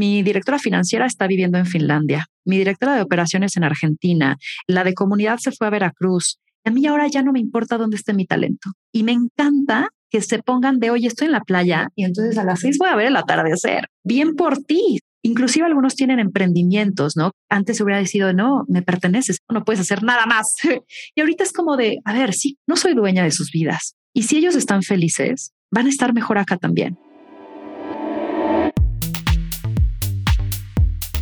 [0.00, 4.94] Mi directora financiera está viviendo en Finlandia, mi directora de operaciones en Argentina, la de
[4.94, 6.38] comunidad se fue a Veracruz.
[6.64, 8.70] A mí ahora ya no me importa dónde esté mi talento.
[8.94, 12.44] Y me encanta que se pongan de, hoy estoy en la playa y entonces a
[12.44, 13.88] las seis voy a ver el atardecer.
[14.02, 15.00] Bien por ti.
[15.22, 17.32] Inclusive algunos tienen emprendimientos, ¿no?
[17.50, 20.54] Antes hubiera decidido, no, me perteneces, no puedes hacer nada más.
[21.14, 23.96] y ahorita es como de, a ver, sí, no soy dueña de sus vidas.
[24.14, 26.96] Y si ellos están felices, van a estar mejor acá también.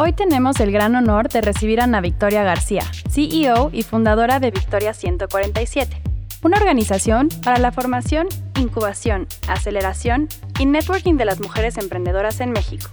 [0.00, 4.52] Hoy tenemos el gran honor de recibir a Ana Victoria García, CEO y fundadora de
[4.52, 6.00] Victoria 147,
[6.44, 8.28] una organización para la formación,
[8.60, 10.28] incubación, aceleración
[10.60, 12.90] y networking de las mujeres emprendedoras en México.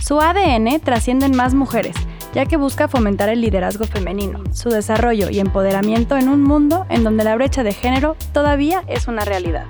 [0.00, 1.96] Su ADN trasciende en más mujeres,
[2.32, 7.02] ya que busca fomentar el liderazgo femenino, su desarrollo y empoderamiento en un mundo en
[7.02, 9.64] donde la brecha de género todavía es una realidad.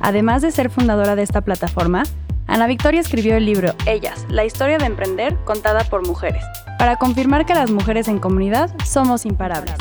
[0.00, 2.04] Además de ser fundadora de esta plataforma,
[2.52, 6.44] Ana Victoria escribió el libro Ellas, la historia de emprender contada por mujeres,
[6.78, 9.74] para confirmar que las mujeres en comunidad somos imparables.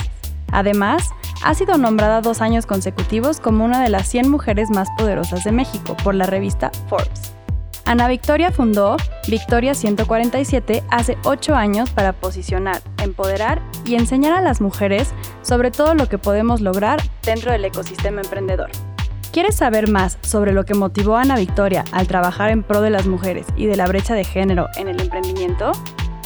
[0.53, 1.09] Además,
[1.43, 5.51] ha sido nombrada dos años consecutivos como una de las 100 mujeres más poderosas de
[5.51, 7.33] México por la revista Forbes.
[7.83, 8.95] Ana Victoria fundó
[9.27, 15.93] Victoria 147 hace 8 años para posicionar, empoderar y enseñar a las mujeres sobre todo
[15.93, 18.71] lo que podemos lograr dentro del ecosistema emprendedor.
[19.31, 22.89] ¿Quieres saber más sobre lo que motivó a Ana Victoria al trabajar en pro de
[22.89, 25.71] las mujeres y de la brecha de género en el emprendimiento?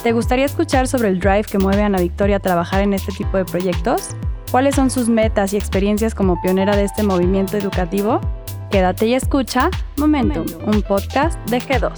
[0.01, 3.11] ¿Te gustaría escuchar sobre el drive que mueve a Ana Victoria a trabajar en este
[3.11, 4.15] tipo de proyectos?
[4.49, 8.21] ¿Cuáles son sus metas y experiencias como pionera de este movimiento educativo?
[8.71, 11.93] Quédate y escucha Momentum, un podcast de G2.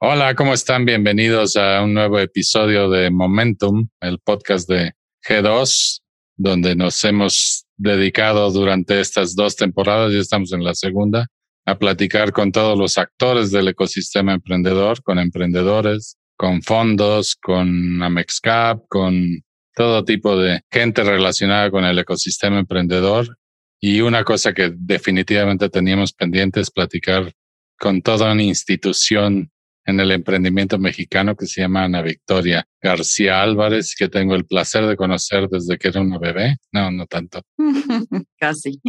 [0.00, 0.84] Hola, ¿cómo están?
[0.84, 4.94] Bienvenidos a un nuevo episodio de Momentum, el podcast de
[5.24, 6.01] G2
[6.36, 11.26] donde nos hemos dedicado durante estas dos temporadas, ya estamos en la segunda,
[11.64, 18.82] a platicar con todos los actores del ecosistema emprendedor, con emprendedores, con fondos, con Amexcap,
[18.88, 19.44] con
[19.74, 23.38] todo tipo de gente relacionada con el ecosistema emprendedor.
[23.80, 27.32] Y una cosa que definitivamente teníamos pendiente es platicar
[27.78, 29.51] con toda una institución
[29.84, 34.86] en el emprendimiento mexicano que se llama Ana Victoria García Álvarez, que tengo el placer
[34.86, 36.56] de conocer desde que era una bebé.
[36.72, 37.42] No, no tanto.
[38.38, 38.80] Casi.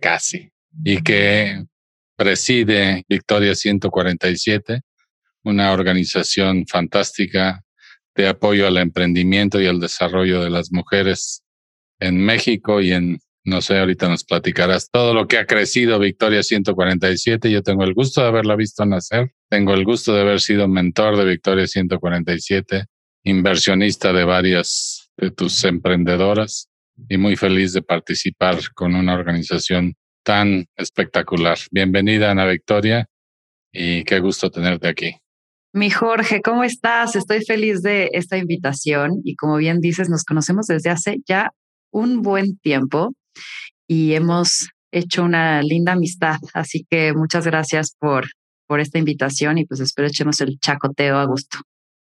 [0.00, 0.50] Casi.
[0.84, 1.64] Y que
[2.16, 4.82] preside Victoria 147,
[5.44, 7.62] una organización fantástica
[8.14, 11.42] de apoyo al emprendimiento y al desarrollo de las mujeres
[11.98, 16.42] en México y en no sé, ahorita nos platicarás todo lo que ha crecido Victoria
[16.44, 17.50] 147.
[17.50, 19.32] Yo tengo el gusto de haberla visto nacer.
[19.52, 22.86] Tengo el gusto de haber sido mentor de Victoria 147,
[23.24, 26.70] inversionista de varias de tus emprendedoras
[27.06, 29.92] y muy feliz de participar con una organización
[30.24, 31.58] tan espectacular.
[31.70, 33.06] Bienvenida, Ana Victoria,
[33.70, 35.16] y qué gusto tenerte aquí.
[35.74, 37.14] Mi Jorge, ¿cómo estás?
[37.14, 41.50] Estoy feliz de esta invitación y como bien dices, nos conocemos desde hace ya
[41.90, 43.12] un buen tiempo
[43.86, 46.38] y hemos hecho una linda amistad.
[46.54, 48.28] Así que muchas gracias por,
[48.72, 51.58] por esta invitación y pues espero echemos el chacoteo a gusto.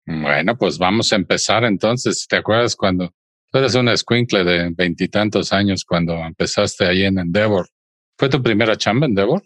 [0.06, 2.28] Bueno, pues vamos a empezar entonces.
[2.28, 3.12] ¿Te acuerdas cuando
[3.50, 7.68] tú eres una escuincle de veintitantos años cuando empezaste ahí en Endeavor?
[8.16, 9.42] ¿Fue tu primera chamba en Endeavor?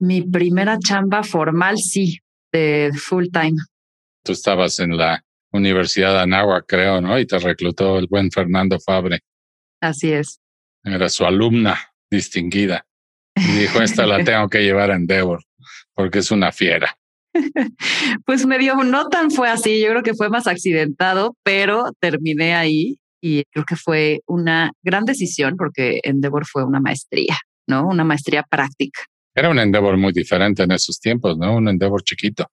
[0.00, 2.18] Mi primera chamba formal, sí,
[2.52, 3.56] de full time.
[4.22, 7.18] Tú estabas en la Universidad de Anáhuac, creo, ¿no?
[7.18, 9.20] Y te reclutó el buen Fernando Fabre.
[9.80, 10.40] Así es.
[10.84, 11.78] Era su alumna
[12.10, 12.84] distinguida.
[13.34, 15.42] Y dijo, esta la tengo que llevar a Endeavor
[16.00, 16.96] porque es una fiera.
[18.24, 22.96] Pues medio no tan fue así, yo creo que fue más accidentado, pero terminé ahí
[23.22, 27.36] y creo que fue una gran decisión porque Endeavor fue una maestría,
[27.68, 27.86] ¿no?
[27.86, 29.02] Una maestría práctica.
[29.34, 31.56] Era un Endeavor muy diferente en esos tiempos, ¿no?
[31.56, 32.46] Un Endeavor chiquito.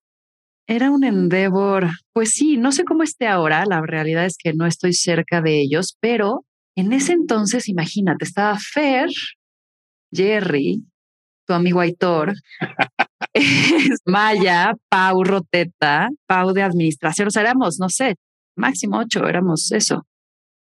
[0.68, 4.66] Era un Endeavor, pues sí, no sé cómo esté ahora, la realidad es que no
[4.66, 6.44] estoy cerca de ellos, pero
[6.76, 9.10] en ese entonces, imagínate, estaba Fer,
[10.12, 10.84] Jerry,
[11.48, 12.34] tu amigo Aitor,
[14.06, 17.28] Maya, Pau Roteta, Pau de administración.
[17.28, 18.16] O sea, éramos, no sé,
[18.56, 20.06] máximo ocho, éramos eso.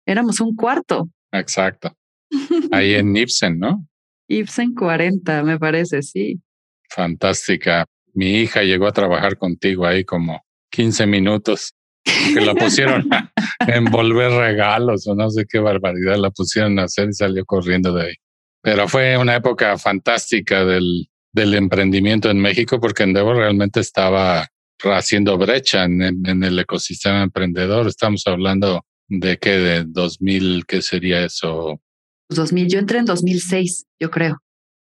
[0.06, 1.10] Éramos un cuarto.
[1.32, 1.96] Exacto.
[2.72, 3.88] Ahí en Ibsen, ¿no?
[4.28, 6.42] Ibsen 40, me parece, sí.
[6.90, 7.86] Fantástica.
[8.14, 10.42] Mi hija llegó a trabajar contigo ahí como
[10.72, 11.74] 15 minutos,
[12.04, 13.32] que la pusieron a
[13.76, 18.04] envolver regalos o no sé qué barbaridad la pusieron a hacer y salió corriendo de
[18.08, 18.14] ahí.
[18.62, 24.48] Pero fue una época fantástica del, del emprendimiento en México porque Endeavor realmente estaba
[24.84, 27.88] haciendo brecha en, en, el ecosistema emprendedor.
[27.88, 31.82] Estamos hablando de qué, de 2000, ¿qué sería eso?
[32.30, 34.38] 2000, yo entré en 2006, yo creo,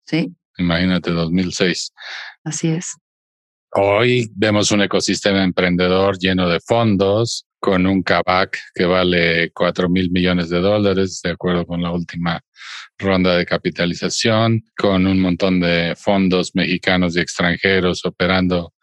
[0.05, 0.33] ¿sí?
[0.57, 1.91] Imagínate, 2006.
[2.44, 2.95] Así es.
[3.73, 10.11] Hoy vemos un ecosistema emprendedor lleno de fondos, con un CABAC que vale 4 mil
[10.11, 12.39] millones de dólares, de acuerdo con la última
[12.97, 18.73] ronda de capitalización, con un montón de fondos mexicanos y extranjeros operando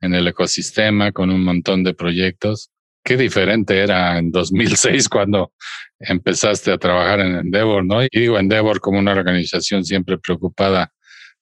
[0.00, 2.70] en el ecosistema, con un montón de proyectos.
[3.04, 5.52] Qué diferente era en 2006 cuando
[5.98, 8.02] empezaste a trabajar en Endeavor, ¿no?
[8.02, 10.92] Y digo Endeavor como una organización siempre preocupada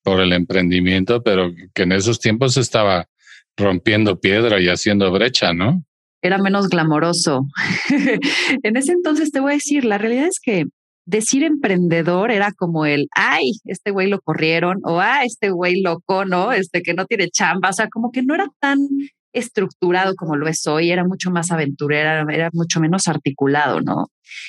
[0.03, 3.09] por el emprendimiento, pero que en esos tiempos estaba
[3.57, 5.85] rompiendo piedra y haciendo brecha, ¿no?
[6.23, 7.47] Era menos glamoroso.
[8.63, 10.67] en ese entonces te voy a decir, la realidad es que
[11.05, 16.25] decir emprendedor era como el, ay, este güey lo corrieron, o ah, este güey loco,
[16.25, 16.53] ¿no?
[16.53, 18.79] Este que no tiene chamba, o sea, como que no era tan
[19.33, 24.09] estructurado como lo es hoy, era mucho más aventurera, era mucho menos articulado, ¿no?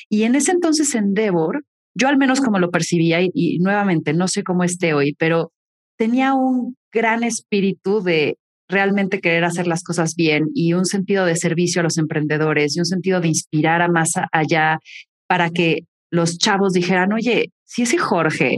[0.10, 1.64] Y en ese entonces Endeavor
[1.96, 5.52] yo al menos como lo percibía y, nuevamente no sé cómo esté hoy, pero
[5.98, 11.36] tenía un gran espíritu de realmente querer hacer las cosas bien y un sentido de
[11.36, 14.80] servicio a los emprendedores y un sentido de inspirar a más allá
[15.28, 15.82] para que
[16.14, 18.58] los chavos dijeran, oye, si ese Jorge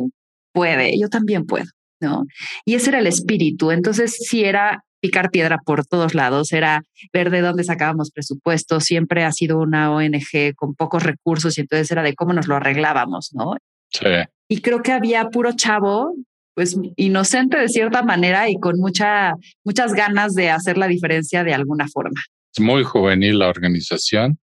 [0.51, 1.65] puede, yo también puedo,
[2.01, 2.25] ¿no?
[2.65, 3.71] Y ese era el espíritu.
[3.71, 6.81] Entonces, sí era picar piedra por todos lados, era
[7.13, 11.89] ver de dónde sacábamos presupuesto, siempre ha sido una ONG con pocos recursos y entonces
[11.91, 13.55] era de cómo nos lo arreglábamos, ¿no?
[13.89, 14.05] Sí.
[14.49, 16.13] Y creo que había puro chavo,
[16.55, 21.53] pues inocente de cierta manera y con mucha, muchas ganas de hacer la diferencia de
[21.53, 22.19] alguna forma.
[22.53, 24.39] Es muy juvenil la organización.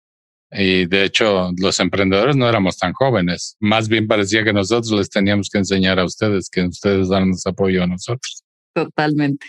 [0.51, 3.55] Y de hecho, los emprendedores no éramos tan jóvenes.
[3.59, 7.83] Más bien parecía que nosotros les teníamos que enseñar a ustedes, que ustedes dan apoyo
[7.83, 8.43] a nosotros.
[8.73, 9.45] Totalmente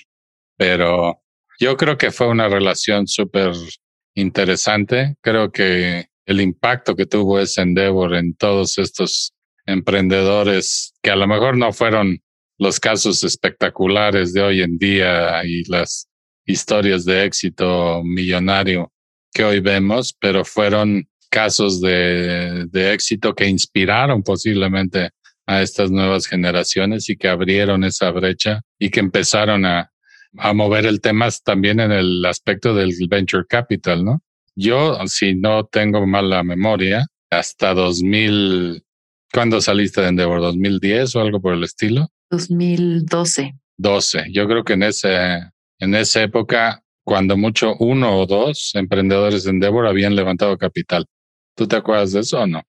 [0.60, 1.22] pero
[1.58, 3.52] yo creo que fue una relación súper
[4.14, 5.16] interesante.
[5.22, 9.32] Creo que el impacto que tuvo ese Endeavor en todos estos
[9.64, 12.18] emprendedores que a lo mejor no fueron
[12.58, 16.10] los casos espectaculares de hoy en día y las
[16.44, 18.92] historias de éxito millonario
[19.32, 25.10] que hoy vemos, pero fueron casos de, de éxito que inspiraron posiblemente
[25.46, 29.90] a estas nuevas generaciones y que abrieron esa brecha y que empezaron a,
[30.38, 34.22] a mover el tema también en el aspecto del venture capital, ¿no?
[34.54, 38.82] Yo, si no tengo mala memoria, hasta 2000,
[39.32, 40.40] ¿cuándo saliste de Endeavor?
[40.40, 42.08] ¿2010 o algo por el estilo?
[42.30, 43.54] 2012.
[43.78, 44.24] 12.
[44.32, 45.40] Yo creo que en, ese,
[45.78, 51.06] en esa época, cuando mucho uno o dos emprendedores de Endeavor habían levantado capital.
[51.56, 52.62] ¿Tú te acuerdas de eso o no?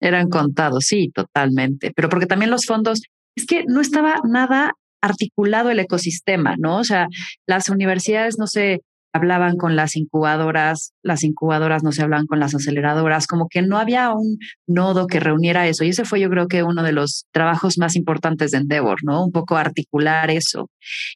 [0.00, 1.92] Eran contados, sí, totalmente.
[1.94, 3.02] Pero porque también los fondos,
[3.36, 6.78] es que no estaba nada articulado el ecosistema, ¿no?
[6.78, 7.08] O sea,
[7.46, 8.80] las universidades no se
[9.12, 13.78] hablaban con las incubadoras, las incubadoras no se hablaban con las aceleradoras, como que no
[13.78, 15.84] había un nodo que reuniera eso.
[15.84, 19.24] Y ese fue yo creo que uno de los trabajos más importantes de Endeavor, ¿no?
[19.24, 20.70] Un poco articular eso.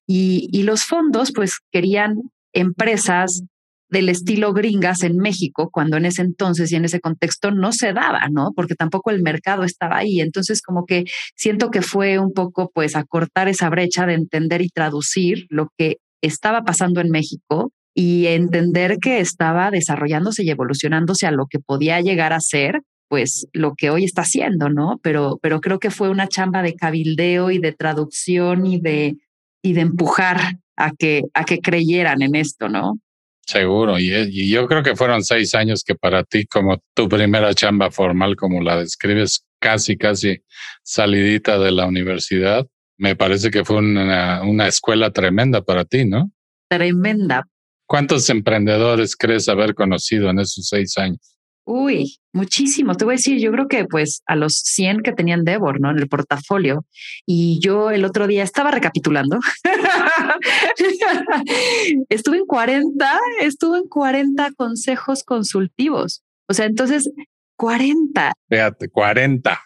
[0.06, 2.16] Y, y los fondos, pues querían
[2.54, 3.42] empresas
[3.90, 7.92] del estilo gringas en México, cuando en ese entonces y en ese contexto no se
[7.92, 8.50] daba, ¿no?
[8.56, 10.20] Porque tampoco el mercado estaba ahí.
[10.20, 11.04] Entonces, como que
[11.36, 15.98] siento que fue un poco, pues, acortar esa brecha de entender y traducir lo que
[16.22, 22.00] estaba pasando en México y entender que estaba desarrollándose y evolucionándose a lo que podía
[22.00, 24.98] llegar a ser pues lo que hoy está haciendo, ¿no?
[25.02, 29.14] Pero, pero creo que fue una chamba de cabildeo y de traducción y de,
[29.62, 32.98] y de empujar a que, a que creyeran en esto, ¿no?
[33.46, 37.90] Seguro, y, yo creo que fueron seis años que para ti, como tu primera chamba
[37.90, 40.42] formal, como la describes, casi, casi
[40.82, 42.66] salidita de la universidad,
[42.96, 46.30] me parece que fue una, una escuela tremenda para ti, ¿no?
[46.68, 47.44] Tremenda.
[47.86, 51.33] ¿Cuántos emprendedores crees haber conocido en esos seis años?
[51.66, 52.94] Uy, muchísimo.
[52.94, 55.90] Te voy a decir, yo creo que pues a los 100 que tenían Devor, ¿no?
[55.90, 56.84] En el portafolio.
[57.26, 59.38] Y yo el otro día estaba recapitulando.
[62.10, 66.22] estuve en 40, estuve en 40 consejos consultivos.
[66.46, 67.10] O sea, entonces,
[67.56, 68.32] 40.
[68.48, 69.60] Fíjate, 40.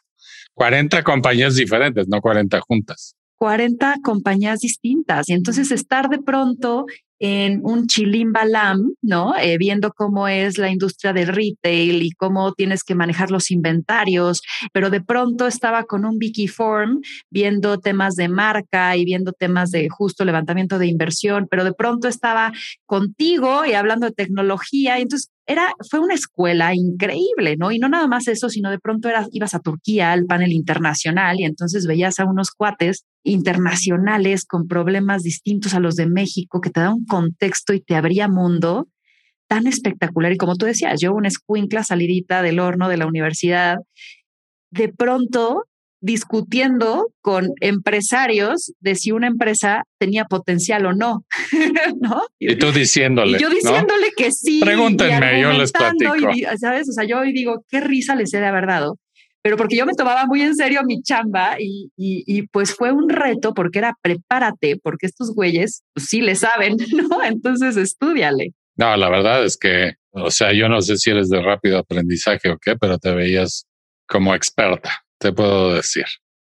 [0.55, 3.17] 40 compañías diferentes, no 40 juntas.
[3.38, 5.28] 40 compañías distintas.
[5.28, 6.87] Y entonces estar de pronto
[7.19, 9.35] en un chilimbalam, ¿no?
[9.37, 14.43] Eh, viendo cómo es la industria del retail y cómo tienes que manejar los inventarios,
[14.73, 19.71] pero de pronto estaba con un Vicky Form viendo temas de marca y viendo temas
[19.71, 22.53] de justo levantamiento de inversión, pero de pronto estaba
[22.87, 24.99] contigo y hablando de tecnología.
[24.99, 27.73] Entonces era, fue una escuela increíble, ¿no?
[27.73, 31.45] Y no nada más eso, sino de pronto ibas a Turquía al panel internacional y
[31.45, 36.81] entonces veías a unos cuates internacionales con problemas distintos a los de México que te
[36.81, 38.88] da un contexto y te abría mundo
[39.49, 40.33] tan espectacular.
[40.33, 43.78] Y como tú decías, yo una escuincla salidita del horno de la universidad,
[44.71, 45.64] de pronto
[46.00, 51.25] discutiendo con empresarios de si una empresa tenía potencial o no,
[52.00, 52.23] ¿no?
[52.38, 53.38] Y tú diciéndole.
[53.38, 54.61] yo diciéndole que sí.
[54.61, 56.14] Pregúntenme, yo les platico.
[56.59, 56.88] ¿Sabes?
[56.88, 58.99] O sea, yo hoy digo, qué risa les he de haber dado.
[59.43, 63.09] Pero porque yo me tomaba muy en serio mi chamba y, y, pues fue un
[63.09, 66.76] reto porque era prepárate, porque estos güeyes pues, sí le saben,
[67.11, 67.25] ¿no?
[67.25, 68.52] Entonces estudiale.
[68.76, 72.50] No, la verdad es que, o sea, yo no sé si eres de rápido aprendizaje
[72.50, 73.67] o qué, pero te veías
[74.07, 76.07] como experta te puedo decir.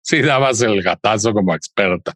[0.03, 2.15] Sí, dabas el gatazo como experta.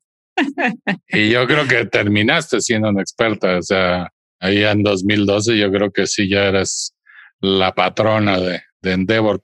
[1.08, 3.58] y yo creo que terminaste siendo una experta.
[3.58, 4.10] O sea,
[4.40, 6.94] ahí en 2012 yo creo que sí ya eres
[7.40, 9.42] la patrona de, de Endeavor.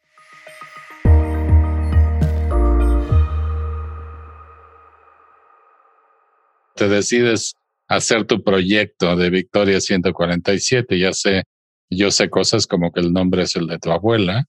[6.75, 7.55] Te decides
[7.87, 10.99] hacer tu proyecto de Victoria 147.
[10.99, 11.45] Ya sé,
[11.91, 14.47] yo sé cosas como que el nombre es el de tu abuela,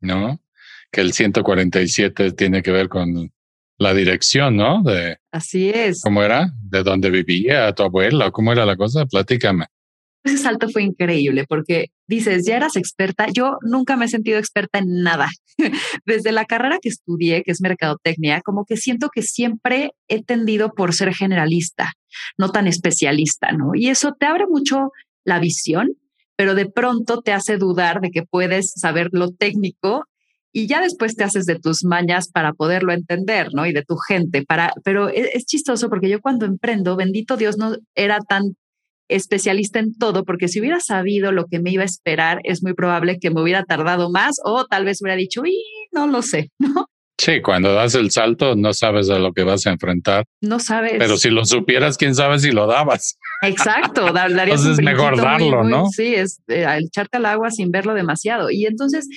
[0.00, 0.38] ¿no?
[0.96, 3.30] Que el 147 tiene que ver con
[3.76, 4.82] la dirección, ¿no?
[4.82, 6.00] De, Así es.
[6.00, 6.50] ¿Cómo era?
[6.62, 8.30] ¿De dónde vivía tu abuela?
[8.30, 9.04] ¿Cómo era la cosa?
[9.04, 9.66] Platícame.
[10.24, 13.26] Ese salto fue increíble porque dices, ya eras experta.
[13.30, 15.28] Yo nunca me he sentido experta en nada.
[16.06, 20.72] Desde la carrera que estudié, que es mercadotecnia, como que siento que siempre he tendido
[20.72, 21.92] por ser generalista,
[22.38, 23.72] no tan especialista, ¿no?
[23.74, 24.92] Y eso te abre mucho
[25.24, 25.90] la visión,
[26.36, 30.06] pero de pronto te hace dudar de que puedes saber lo técnico
[30.56, 33.66] y ya después te haces de tus mañas para poderlo entender, ¿no?
[33.66, 37.58] Y de tu gente, para, pero es, es, chistoso porque yo cuando emprendo, bendito Dios,
[37.58, 38.56] no era tan
[39.06, 42.72] especialista en todo, porque si hubiera sabido lo que me iba a esperar, es muy
[42.72, 46.48] probable que me hubiera tardado más o tal vez hubiera dicho, y no lo sé,
[46.58, 46.86] ¿no?
[47.18, 50.24] Sí, cuando das el salto no sabes a lo que vas a enfrentar.
[50.42, 50.94] No sabes.
[50.98, 53.18] Pero si lo supieras, quién sabe si lo dabas.
[53.42, 55.86] Exacto, darías entonces es mejor darlo, muy, muy, ¿no?
[55.86, 58.50] Sí, es eh, echarte al agua sin verlo demasiado.
[58.50, 59.08] Y entonces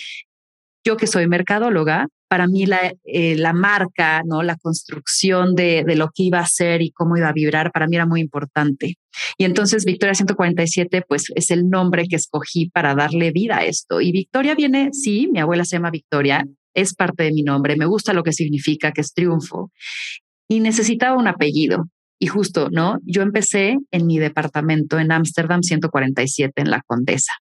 [0.90, 4.42] yo que soy mercadóloga, para mí la, eh, la marca, ¿no?
[4.42, 7.86] la construcción de, de, lo que iba a ser y cómo iba a vibrar, para
[7.86, 8.96] mí era muy importante.
[9.38, 14.02] Y entonces Victoria 147, pues es el nombre que escogí para darle vida a esto.
[14.02, 16.44] Y Victoria viene, sí, mi abuela se llama Victoria,
[16.74, 19.72] es parte de mi nombre, me gusta lo que significa, que es triunfo.
[20.48, 21.86] Y necesitaba un apellido.
[22.20, 22.98] Y justo, ¿no?
[23.04, 27.34] Yo empecé en mi departamento en Ámsterdam 147, en la Condesa.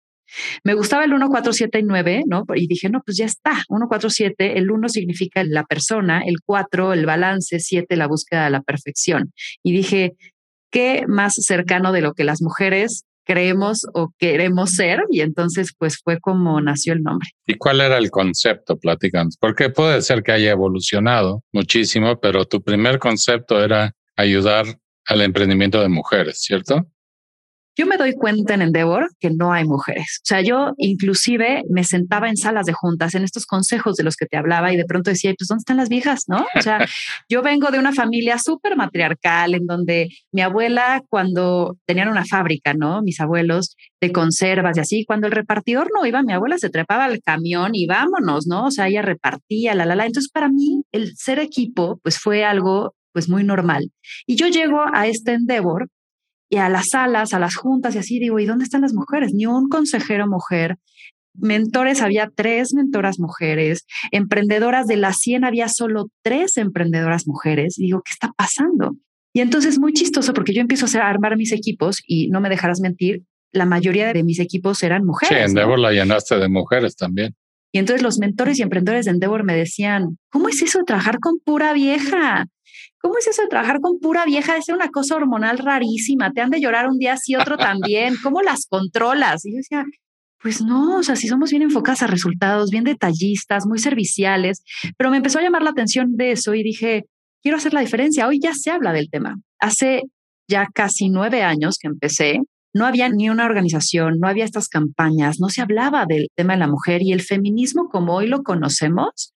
[0.65, 2.45] Me gustaba el 1, 4, 7 y 9, ¿no?
[2.55, 3.63] Y dije, no, pues ya está.
[3.69, 8.45] 1, 4, 7, el 1 significa la persona, el 4, el balance, 7, la búsqueda
[8.45, 9.33] de la perfección.
[9.63, 10.15] Y dije,
[10.71, 15.01] ¿qué más cercano de lo que las mujeres creemos o queremos ser?
[15.11, 17.29] Y entonces, pues fue como nació el nombre.
[17.47, 18.79] ¿Y cuál era el concepto?
[18.79, 19.35] Platicando.
[19.41, 24.67] Porque puede ser que haya evolucionado muchísimo, pero tu primer concepto era ayudar
[25.07, 26.87] al emprendimiento de mujeres, ¿cierto?
[27.79, 30.19] Yo me doy cuenta en Endeavor que no hay mujeres.
[30.19, 34.17] O sea, yo inclusive me sentaba en salas de juntas, en estos consejos de los
[34.17, 36.25] que te hablaba y de pronto decía, pues, ¿dónde están las viejas?
[36.27, 36.45] ¿No?
[36.57, 36.81] O sea,
[37.29, 42.75] yo vengo de una familia súper matriarcal en donde mi abuela, cuando tenían una fábrica,
[42.75, 43.01] ¿no?
[43.01, 47.05] Mis abuelos de conservas y así, cuando el repartidor no iba, mi abuela se trepaba
[47.05, 48.67] al camión y vámonos, ¿no?
[48.67, 50.07] O sea, ella repartía, la, la, la.
[50.07, 53.93] Entonces, para mí, el ser equipo, pues fue algo pues muy normal.
[54.27, 55.89] Y yo llego a este Endeavor
[56.51, 59.33] y a las salas, a las juntas y así digo, ¿y dónde están las mujeres?
[59.35, 60.79] Ni un consejero mujer.
[61.35, 63.87] Mentores, había tres mentoras mujeres.
[64.11, 67.79] Emprendedoras de las 100 había solo tres emprendedoras mujeres.
[67.79, 68.97] Y digo, ¿qué está pasando?
[69.33, 72.41] Y entonces muy chistoso porque yo empiezo a, hacer, a armar mis equipos y no
[72.41, 75.39] me dejarás mentir, la mayoría de mis equipos eran mujeres.
[75.39, 75.85] Sí, Endeavor ¿no?
[75.85, 77.35] la llenaste de mujeres también.
[77.73, 81.19] Y entonces los mentores y emprendedores de Endeavor me decían, ¿cómo es eso de trabajar
[81.21, 82.47] con pura vieja?
[83.01, 84.57] ¿Cómo es eso de trabajar con pura vieja?
[84.57, 86.33] Es una cosa hormonal rarísima.
[86.33, 88.15] Te han de llorar un día sí, otro también.
[88.23, 89.45] ¿Cómo las controlas?
[89.45, 89.85] Y yo decía,
[90.41, 94.63] pues no, o sea, si somos bien enfocadas a resultados, bien detallistas, muy serviciales,
[94.97, 97.07] pero me empezó a llamar la atención de eso y dije,
[97.43, 98.27] quiero hacer la diferencia.
[98.27, 99.37] Hoy ya se habla del tema.
[99.61, 100.03] Hace
[100.49, 102.41] ya casi nueve años que empecé,
[102.75, 106.61] no había ni una organización, no había estas campañas, no se hablaba del tema de
[106.61, 109.33] la mujer y el feminismo como hoy lo conocemos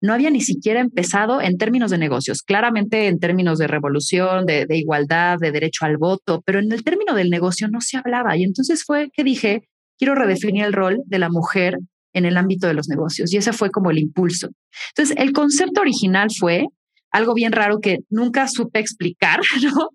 [0.00, 4.66] no había ni siquiera empezado en términos de negocios, claramente en términos de revolución, de,
[4.70, 8.36] igualdad, de derecho al voto, pero en el término del negocio no se hablaba.
[8.36, 11.78] Y entonces fue que dije, quiero redefinir el rol de la mujer
[12.12, 13.32] en el ámbito de los negocios.
[13.32, 14.48] Y ese fue como el impulso.
[14.96, 16.64] Entonces, el concepto original fue
[17.12, 19.88] algo bien raro que nunca supe explicar, ¿no?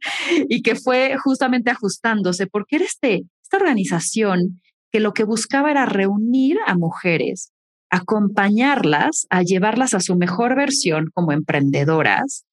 [0.49, 5.85] Y que fue justamente ajustándose, porque era este, esta organización que lo que buscaba era
[5.85, 7.51] reunir a mujeres,
[7.89, 12.45] acompañarlas, a llevarlas a su mejor versión como emprendedoras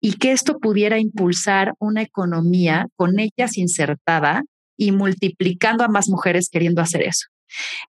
[0.00, 4.42] y que esto pudiera impulsar una economía con ellas insertada
[4.76, 7.26] y multiplicando a más mujeres queriendo hacer eso.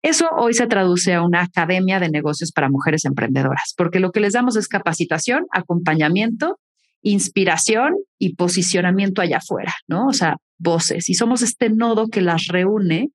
[0.01, 4.19] Eso hoy se traduce a una academia de negocios para mujeres emprendedoras, porque lo que
[4.19, 6.59] les damos es capacitación, acompañamiento,
[7.03, 10.07] inspiración y posicionamiento allá afuera, ¿no?
[10.07, 11.09] O sea, voces.
[11.09, 13.09] Y somos este nodo que las reúne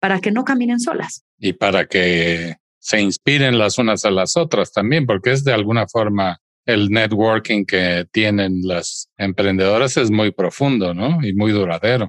[0.00, 1.24] para que no caminen solas.
[1.38, 2.56] Y para que
[2.88, 7.66] se inspiren las unas a las otras también, porque es de alguna forma el networking
[7.66, 11.18] que tienen las emprendedoras es muy profundo, ¿no?
[11.22, 12.08] Y muy duradero.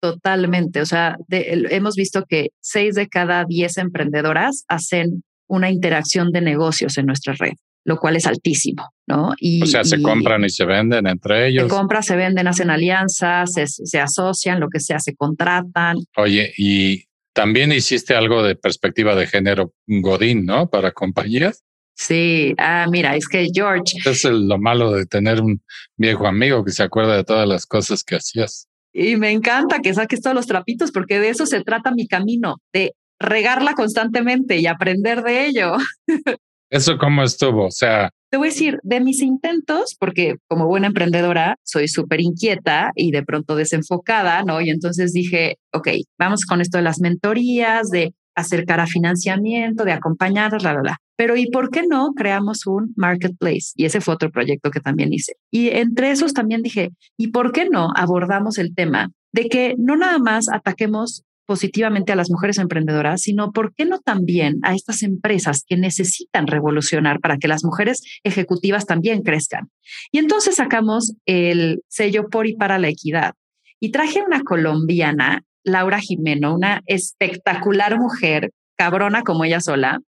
[0.00, 0.82] Totalmente.
[0.82, 6.96] O sea, hemos visto que seis de cada diez emprendedoras hacen una interacción de negocios
[6.96, 9.32] en nuestra red, lo cual es altísimo, ¿no?
[9.40, 11.64] Y, o sea, se compran y se venden entre ellos.
[11.64, 15.96] Se compran, se venden, hacen alianzas, se, se asocian, lo que sea, se contratan.
[16.16, 17.07] Oye, y
[17.38, 20.68] también hiciste algo de perspectiva de género Godín, ¿no?
[20.68, 21.62] Para compañías.
[21.94, 23.96] Sí, ah, mira, es que George.
[24.04, 25.62] Es lo malo de tener un
[25.96, 28.66] viejo amigo que se acuerda de todas las cosas que hacías.
[28.92, 32.56] Y me encanta que saques todos los trapitos porque de eso se trata mi camino,
[32.72, 35.76] de regarla constantemente y aprender de ello.
[36.70, 37.66] ¿Eso cómo estuvo?
[37.66, 38.10] O sea...
[38.30, 43.10] Te voy a decir, de mis intentos, porque como buena emprendedora soy súper inquieta y
[43.10, 44.60] de pronto desenfocada, ¿no?
[44.60, 49.92] Y entonces dije, ok, vamos con esto de las mentorías, de acercar a financiamiento, de
[49.92, 50.96] acompañar, la, la, la.
[51.16, 53.72] Pero ¿y por qué no creamos un marketplace?
[53.74, 55.34] Y ese fue otro proyecto que también hice.
[55.50, 59.96] Y entre esos también dije, ¿y por qué no abordamos el tema de que no
[59.96, 65.02] nada más ataquemos positivamente a las mujeres emprendedoras, sino por qué no también a estas
[65.02, 69.70] empresas que necesitan revolucionar para que las mujeres ejecutivas también crezcan.
[70.12, 73.32] Y entonces sacamos el sello por y para la equidad.
[73.80, 80.00] Y traje una colombiana, Laura Jimeno, una espectacular mujer, cabrona como ella sola,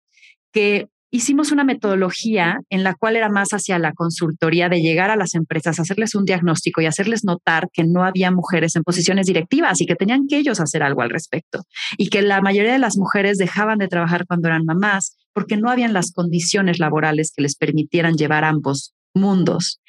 [0.51, 5.15] que hicimos una metodología en la cual era más hacia la consultoría de llegar a
[5.15, 9.81] las empresas, hacerles un diagnóstico y hacerles notar que no había mujeres en posiciones directivas
[9.81, 11.63] y que tenían que ellos hacer algo al respecto.
[11.97, 15.69] Y que la mayoría de las mujeres dejaban de trabajar cuando eran mamás porque no
[15.69, 19.81] habían las condiciones laborales que les permitieran llevar ambos mundos.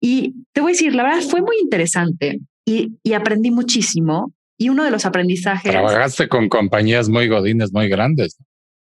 [0.00, 4.32] Y te voy a decir, la verdad fue muy interesante y, y aprendí muchísimo.
[4.58, 5.72] Y uno de los aprendizajes...
[5.72, 8.36] Trabajaste con compañías muy godines, muy grandes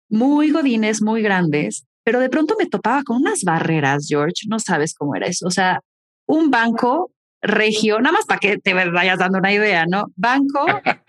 [0.10, 4.94] muy godines, muy grandes, pero de pronto me topaba con unas barreras, George, no sabes
[4.94, 5.46] cómo era eso.
[5.48, 5.82] O sea,
[6.26, 10.06] un banco regio, nada más para que te vayas dando una idea, ¿no?
[10.16, 10.66] Banco.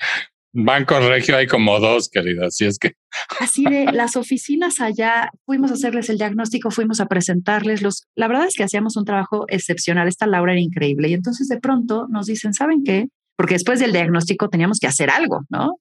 [0.53, 2.93] banco regio hay como dos, querida, así es que.
[3.41, 8.07] así de las oficinas allá, fuimos a hacerles el diagnóstico, fuimos a presentarles los.
[8.17, 10.09] La verdad es que hacíamos un trabajo excepcional.
[10.09, 11.09] Esta Laura era increíble.
[11.09, 13.07] Y entonces de pronto nos dicen, ¿saben qué?
[13.37, 15.77] Porque después del diagnóstico teníamos que hacer algo, ¿no?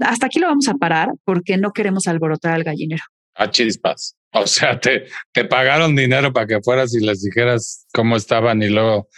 [0.00, 3.04] Hasta aquí lo vamos a parar porque no queremos alborotar al gallinero.
[3.34, 4.16] A chispas.
[4.32, 8.68] O sea, te, te pagaron dinero para que fueras y les dijeras cómo estaban y
[8.68, 9.08] luego,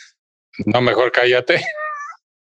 [0.66, 1.60] no, mejor cállate.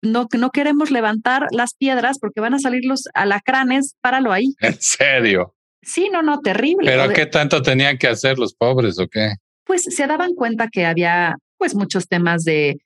[0.05, 4.47] No, no queremos levantar las piedras porque van a salir los alacranes, páralo ahí.
[4.59, 5.55] ¿En serio?
[5.81, 6.91] Sí, no, no, terrible.
[6.91, 9.35] ¿Pero qué tanto tenían que hacer los pobres o qué?
[9.65, 12.79] Pues se daban cuenta que había pues muchos temas de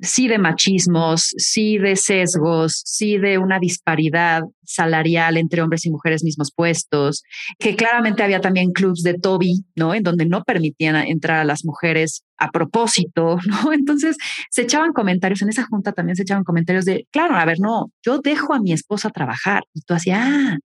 [0.00, 6.22] sí de machismos, sí de sesgos, sí de una disparidad salarial entre hombres y mujeres
[6.22, 7.22] mismos puestos,
[7.58, 9.94] que claramente había también clubs de Toby, ¿no?
[9.94, 13.72] En donde no permitían entrar a las mujeres a propósito, ¿no?
[13.72, 14.16] Entonces
[14.50, 17.90] se echaban comentarios, en esa junta también se echaban comentarios de, claro, a ver, no,
[18.04, 20.58] yo dejo a mi esposa trabajar y tú hacías, ah,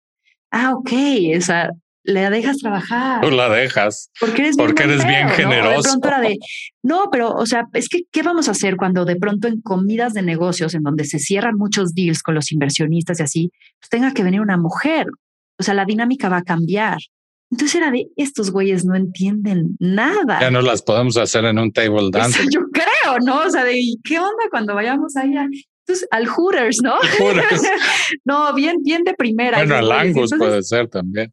[0.52, 0.92] ah, ok,
[1.32, 1.70] esa,
[2.06, 3.22] la dejas trabajar.
[3.22, 4.12] Tú la dejas.
[4.20, 5.78] Porque eres porque bien, eres bien generoso.
[5.78, 6.38] De pronto era de,
[6.84, 10.14] no, pero, o sea, es que, ¿qué vamos a hacer cuando de pronto en comidas
[10.14, 14.14] de negocios, en donde se cierran muchos deals con los inversionistas y así, pues tenga
[14.14, 15.08] que venir una mujer?
[15.58, 16.98] O sea, la dinámica va a cambiar.
[17.52, 20.40] Entonces era de, estos güeyes no entienden nada.
[20.42, 22.44] Ya no las podemos hacer en un table dance.
[22.52, 23.46] yo creo, ¿no?
[23.46, 25.48] O sea, de, ¿qué onda cuando vayamos allá?
[25.88, 26.96] Entonces, al Hooters, ¿no?
[27.20, 27.62] Hooters.
[28.26, 29.60] no, bien, bien de primera.
[29.60, 31.32] Bueno, al Angus puede ser también.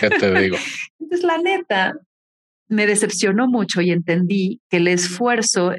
[0.00, 0.56] ¿Qué te digo?
[1.00, 1.94] Entonces, la neta,
[2.68, 5.72] me decepcionó mucho y entendí que el esfuerzo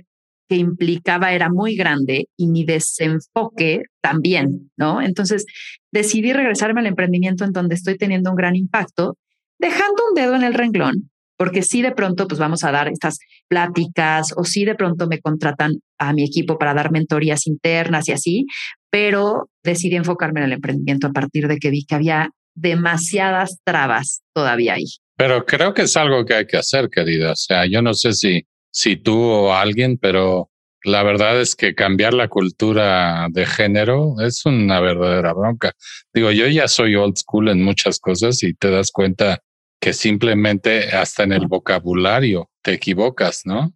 [0.50, 5.02] que implicaba era muy grande y mi desenfoque también, ¿no?
[5.02, 5.46] Entonces,
[5.94, 9.15] decidí regresarme al emprendimiento en donde estoy teniendo un gran impacto,
[9.58, 13.20] dejando un dedo en el renglón, porque si de pronto pues vamos a dar estas
[13.48, 18.12] pláticas o si de pronto me contratan a mi equipo para dar mentorías internas y
[18.12, 18.46] así,
[18.89, 24.22] pero decidí enfocarme en el emprendimiento a partir de que vi que había demasiadas trabas
[24.34, 24.86] todavía ahí.
[25.18, 27.34] Pero creo que es algo que hay que hacer, querida.
[27.34, 30.50] O sea, yo no sé si, si tú o alguien, pero
[30.84, 35.74] la verdad es que cambiar la cultura de género es una verdadera bronca.
[36.14, 39.40] Digo, yo ya soy old school en muchas cosas y te das cuenta
[39.80, 43.74] que simplemente hasta en el vocabulario te equivocas, ¿no?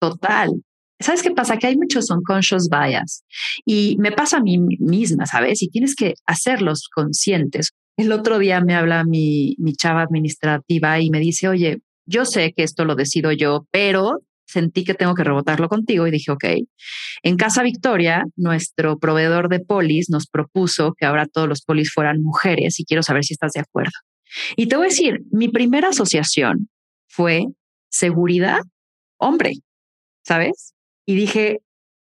[0.00, 0.50] Total.
[0.98, 1.58] ¿Sabes qué pasa?
[1.58, 3.24] Que hay muchos unconscious bias
[3.64, 5.62] y me pasa a mí misma, ¿sabes?
[5.62, 7.72] Y tienes que hacerlos conscientes.
[7.96, 12.52] El otro día me habla mi, mi chava administrativa y me dice, oye, yo sé
[12.52, 16.44] que esto lo decido yo, pero sentí que tengo que rebotarlo contigo y dije, ok,
[17.22, 22.22] en Casa Victoria, nuestro proveedor de polis nos propuso que ahora todos los polis fueran
[22.22, 23.92] mujeres y quiero saber si estás de acuerdo.
[24.56, 26.68] Y te voy a decir, mi primera asociación
[27.08, 27.46] fue
[27.90, 28.60] seguridad
[29.18, 29.54] hombre,
[30.24, 30.74] ¿sabes?
[31.06, 31.60] Y dije,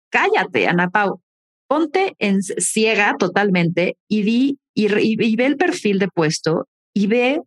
[0.09, 1.21] cállate, Ana Pau,
[1.67, 7.41] ponte en ciega totalmente y, vi, y ve el perfil de puesto y ve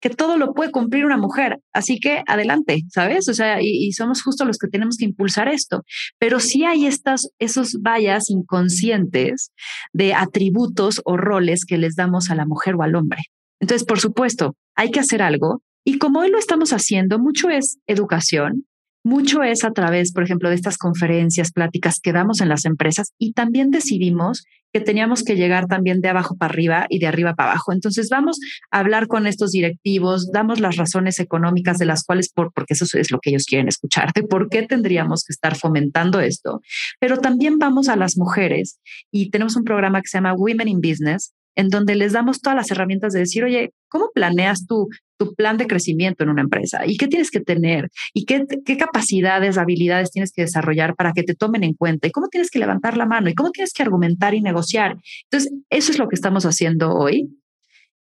[0.00, 1.58] que todo lo puede cumplir una mujer.
[1.72, 3.28] Así que adelante, ¿sabes?
[3.28, 5.82] O sea, y, somos justo los que tenemos que impulsar esto.
[6.18, 9.52] Pero sí hay estas, esos vallas inconscientes
[9.92, 13.20] de atributos o roles que les damos a la mujer o al hombre.
[13.60, 15.62] Entonces, por supuesto, hay que hacer algo.
[15.84, 18.66] Y como hoy lo estamos haciendo, mucho es educación,
[19.06, 23.12] mucho es a través, por ejemplo, de estas conferencias, pláticas que damos en las empresas
[23.18, 27.34] y también decidimos que teníamos que llegar también de abajo para arriba y de arriba
[27.34, 27.72] para abajo.
[27.72, 28.36] Entonces vamos
[28.72, 32.84] a hablar con estos directivos, damos las razones económicas de las cuales, por, porque eso
[32.98, 36.60] es lo que ellos quieren escuchar, de por qué tendríamos que estar fomentando esto.
[36.98, 38.80] Pero también vamos a las mujeres
[39.12, 42.56] y tenemos un programa que se llama Women in Business, en donde les damos todas
[42.56, 44.88] las herramientas de decir, oye, ¿cómo planeas tú
[45.18, 46.86] tu plan de crecimiento en una empresa?
[46.86, 47.88] ¿Y qué tienes que tener?
[48.12, 52.06] ¿Y qué, qué capacidades, habilidades tienes que desarrollar para que te tomen en cuenta?
[52.06, 53.30] ¿Y cómo tienes que levantar la mano?
[53.30, 54.96] ¿Y cómo tienes que argumentar y negociar?
[55.24, 57.30] Entonces, eso es lo que estamos haciendo hoy.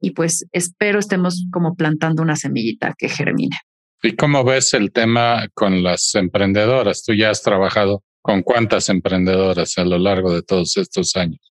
[0.02, 3.56] Y pues espero estemos como plantando una semillita que germine.
[4.02, 7.04] ¿Y cómo ves el tema con las emprendedoras?
[7.04, 11.53] Tú ya has trabajado con cuántas emprendedoras a lo largo de todos estos años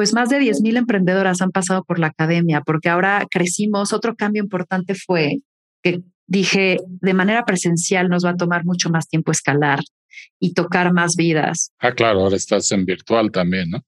[0.00, 3.92] pues más de 10.000 emprendedoras han pasado por la academia, porque ahora crecimos.
[3.92, 5.40] Otro cambio importante fue
[5.82, 9.80] que dije, de manera presencial nos va a tomar mucho más tiempo escalar
[10.38, 11.72] y tocar más vidas.
[11.80, 13.80] Ah, claro, ahora estás en virtual también, ¿no?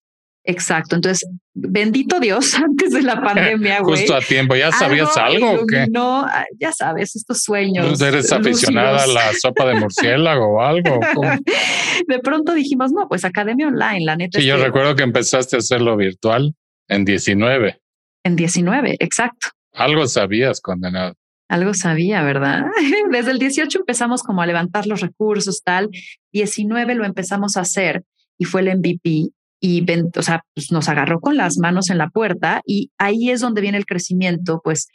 [0.44, 0.96] Exacto.
[0.96, 4.00] Entonces, bendito Dios, antes de la pandemia, güey.
[4.00, 4.56] Justo a tiempo.
[4.56, 5.86] ¿Ya sabías algo, o qué?
[5.90, 8.00] No, ah, ya sabes, estos sueños.
[8.00, 11.00] ¿Eres aficionada a la sopa de murciélago o algo?
[12.08, 14.40] de pronto dijimos, no, pues academia online, la neta.
[14.40, 16.54] Sí, yo recuerdo que empezaste a hacerlo virtual
[16.88, 17.80] en 19.
[18.24, 19.48] En 19, exacto.
[19.72, 21.14] Algo sabías, condenado.
[21.48, 22.64] Algo sabía, ¿verdad?
[23.10, 25.90] Desde el 18 empezamos como a levantar los recursos, tal.
[26.32, 28.04] 19 lo empezamos a hacer
[28.38, 29.30] y fue el MVP
[29.64, 33.78] y pues nos agarró con las manos en la puerta y ahí es donde viene
[33.78, 34.88] el crecimiento, pues,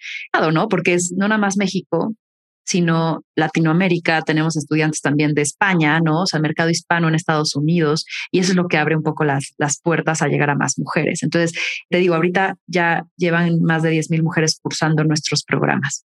[0.51, 0.67] ¿no?
[0.67, 2.13] Porque es no nada más México,
[2.65, 6.23] sino Latinoamérica, tenemos estudiantes también de España, ¿no?
[6.23, 9.23] O sea, mercado hispano en Estados Unidos, y eso es lo que abre un poco
[9.23, 11.23] las, las puertas a llegar a más mujeres.
[11.23, 11.57] Entonces,
[11.89, 16.05] te digo, ahorita ya llevan más de 10 mil mujeres cursando nuestros programas.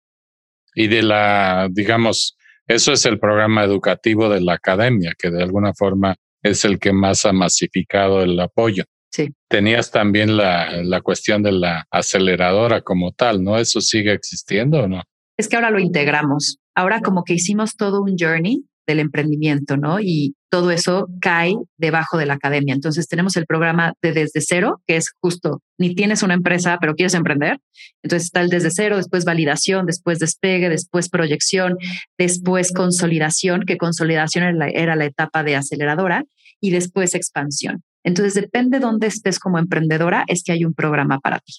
[0.76, 5.74] Y de la, digamos, eso es el programa educativo de la academia, que de alguna
[5.74, 8.84] forma es el que más ha masificado el apoyo.
[9.12, 9.34] Sí.
[9.49, 13.58] Tenías también la, la cuestión de la aceleradora como tal, ¿no?
[13.58, 15.04] ¿Eso sigue existiendo o no?
[15.38, 16.58] Es que ahora lo integramos.
[16.75, 19.99] Ahora como que hicimos todo un journey del emprendimiento, ¿no?
[19.99, 22.73] Y todo eso cae debajo de la academia.
[22.73, 26.93] Entonces tenemos el programa de desde cero, que es justo, ni tienes una empresa, pero
[26.93, 27.57] quieres emprender.
[28.03, 31.77] Entonces está el desde cero, después validación, después despegue, después proyección,
[32.17, 36.25] después consolidación, que consolidación era la, etapa de aceleradora,
[36.59, 37.81] y después expansión.
[38.03, 41.53] Entonces depende dónde estés como emprendedora, es que hay un programa para ti.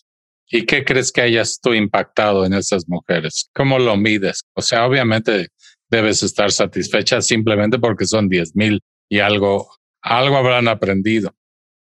[0.50, 3.48] ¿Y qué crees que hayas tú impactado en esas mujeres?
[3.54, 4.42] ¿Cómo lo mides?
[4.52, 5.48] O sea, obviamente
[5.92, 9.68] debes estar satisfecha simplemente porque son 10 mil y algo,
[10.00, 11.34] algo habrán aprendido.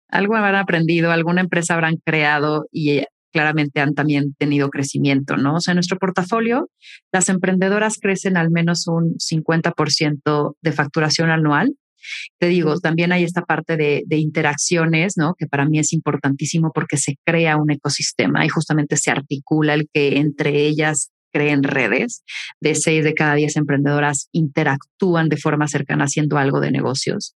[0.08, 5.56] Algo habrán aprendido, alguna empresa habrán creado y eh, claramente han también tenido crecimiento, ¿no?
[5.56, 6.68] O sea, en nuestro portafolio,
[7.10, 11.74] las emprendedoras crecen al menos un 50% de facturación anual.
[12.38, 15.34] Te digo, también hay esta parte de, de, interacciones, ¿no?
[15.38, 19.88] Que para mí es importantísimo porque se crea un ecosistema y justamente se articula el
[19.90, 22.22] que entre ellas creen redes,
[22.60, 27.34] de seis de cada diez emprendedoras interactúan de forma cercana haciendo algo de negocios.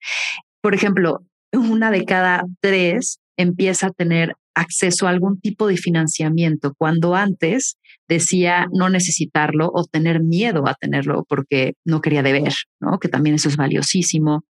[0.61, 1.19] Por ejemplo,
[1.51, 7.77] una de cada tres empieza a tener acceso a algún tipo de financiamiento, cuando antes
[8.07, 12.97] decía no necesitarlo o tener miedo a tenerlo porque no quería deber, ¿no?
[12.99, 14.45] Que también eso es valiosísimo.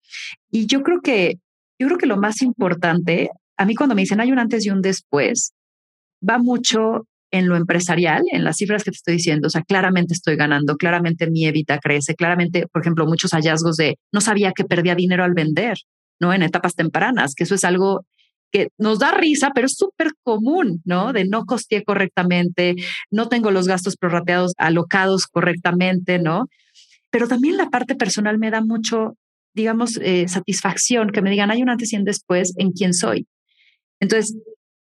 [0.51, 1.37] Y yo creo que,
[1.79, 4.71] yo creo que lo más importante, a mí cuando me dicen hay un antes y
[4.71, 5.53] un después,
[6.29, 10.15] va mucho en lo empresarial, en las cifras que te estoy diciendo, o sea, claramente
[10.15, 14.63] estoy ganando, claramente mi evita crece, claramente, por ejemplo, muchos hallazgos de no sabía que
[14.63, 15.77] perdía dinero al vender,
[16.21, 16.33] ¿no?
[16.33, 18.07] En etapas tempranas, que eso es algo
[18.53, 21.13] que nos da risa, pero es súper común, ¿no?
[21.13, 22.77] De no costeé correctamente,
[23.11, 26.47] no tengo los gastos prorrateados alocados correctamente, ¿no?
[27.11, 29.17] Pero también la parte personal me da mucho,
[29.55, 33.27] digamos, eh, satisfacción que me digan, hay un antes y un después en quién soy.
[33.99, 34.37] Entonces,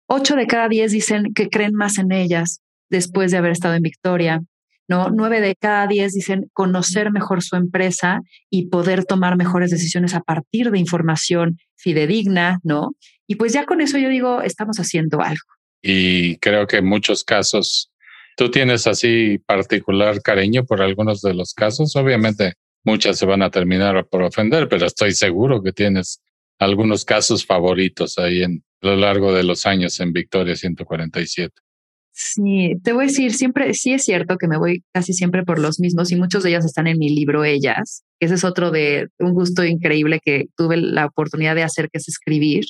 [0.09, 3.83] ocho de cada diez dicen que creen más en ellas después de haber estado en
[3.83, 4.41] Victoria.
[4.89, 5.11] ¿no?
[5.11, 10.21] Nueve de cada diez dicen conocer mejor su empresa y poder tomar mejores decisiones a
[10.21, 12.93] partir de información fidedigna, ¿no?
[13.27, 15.45] Y pues ya con eso yo digo, estamos haciendo algo.
[15.83, 17.93] Y creo que en muchos casos,
[18.37, 21.95] tú tienes así particular cariño por algunos de los casos.
[21.95, 26.23] Obviamente, muchas se van a terminar por ofender, pero estoy seguro que tienes
[26.59, 31.55] algunos casos favoritos ahí en a lo largo de los años en Victoria 147.
[32.21, 35.61] Sí, te voy a decir, siempre, sí es cierto que me voy casi siempre por
[35.61, 38.73] los mismos y muchos de ellos están en mi libro Ellas, que ese es otro
[38.73, 42.65] de un gusto increíble que tuve la oportunidad de hacer, que es escribir.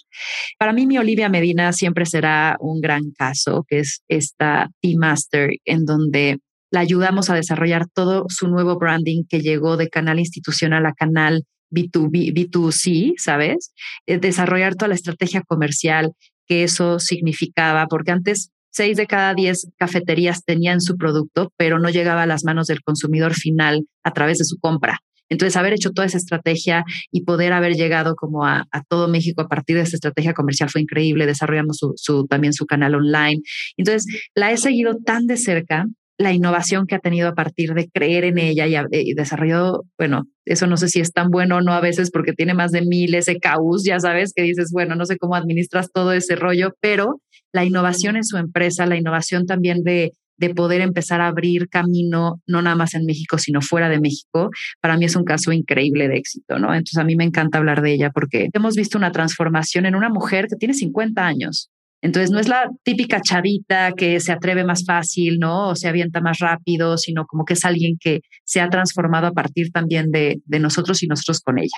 [0.58, 5.48] Para mí, mi Olivia Medina siempre será un gran caso, que es esta Team Master,
[5.64, 6.40] en donde
[6.70, 11.44] la ayudamos a desarrollar todo su nuevo branding que llegó de canal institucional a canal
[11.70, 13.72] B2B, B2C, ¿sabes?
[14.06, 16.12] Eh, desarrollar toda la estrategia comercial
[16.46, 21.90] que eso significaba, porque antes seis de cada diez cafeterías tenían su producto, pero no
[21.90, 25.00] llegaba a las manos del consumidor final a través de su compra.
[25.28, 29.48] Entonces, haber hecho toda esa estrategia y poder haber llegado como a, todo México a
[29.48, 31.26] partir de esa estrategia comercial fue increíble.
[31.26, 33.42] Desarrollamos su, también su canal online.
[33.76, 35.86] Entonces, la he seguido tan de cerca
[36.18, 40.24] la innovación que ha tenido a partir de creer en ella y, y, desarrollado, bueno,
[40.44, 42.82] eso no sé si es tan bueno o no a veces porque tiene más de
[42.82, 46.74] miles de SKUs, ya sabes, que dices, bueno, no sé cómo administras todo ese rollo,
[46.80, 47.20] pero
[47.52, 52.42] la innovación en su empresa, la innovación también de, de poder empezar a abrir camino,
[52.46, 54.50] no nada más en México, sino fuera de México,
[54.80, 56.72] para mí es un caso increíble de éxito, ¿no?
[56.72, 60.08] Entonces a mí me encanta hablar de ella porque hemos visto una transformación en una
[60.08, 64.84] mujer que tiene 50 años entonces no es la típica chavita que se atreve más
[64.84, 65.70] fácil, ¿no?
[65.70, 69.32] O se avienta más rápido, sino como que es alguien que se ha transformado a
[69.32, 71.76] partir también de, nosotros y nosotros con ella.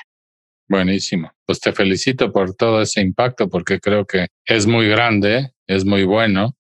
[0.69, 1.33] Buenísimo.
[1.47, 6.05] Pues te felicito por todo ese impacto porque creo que es muy grande, es muy
[6.05, 6.55] bueno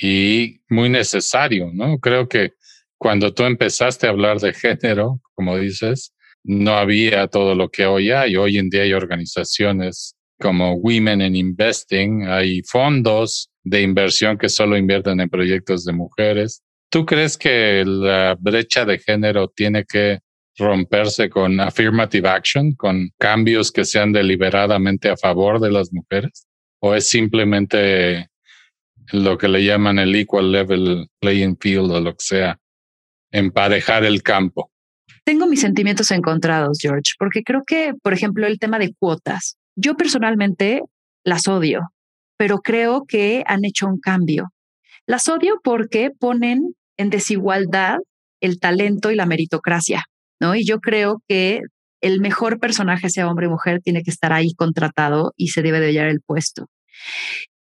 [0.00, 1.98] y muy necesario, ¿no?
[1.98, 2.52] Creo que
[2.98, 6.12] cuando tú empezaste a hablar de género, como dices,
[6.44, 8.36] no había todo lo que hoy hay.
[8.36, 14.76] Hoy en día hay organizaciones como Women in Investing, hay fondos de inversión que solo
[14.76, 16.62] invierten en proyectos de mujeres.
[16.90, 20.20] ¿Tú crees que la brecha de género tiene que
[20.56, 26.46] romperse con affirmative action, con cambios que sean deliberadamente a favor de las mujeres?
[26.80, 28.28] ¿O es simplemente
[29.12, 32.58] lo que le llaman el equal level playing field o lo que sea,
[33.30, 34.70] emparejar el campo?
[35.24, 39.96] Tengo mis sentimientos encontrados, George, porque creo que, por ejemplo, el tema de cuotas, yo
[39.96, 40.82] personalmente
[41.24, 41.80] las odio,
[42.36, 44.50] pero creo que han hecho un cambio.
[45.06, 47.98] Las odio porque ponen en desigualdad
[48.40, 50.04] el talento y la meritocracia,
[50.40, 50.54] ¿no?
[50.54, 51.60] Y yo creo que
[52.00, 55.80] el mejor personaje, sea hombre o mujer, tiene que estar ahí contratado y se debe
[55.80, 56.66] de hallar el puesto.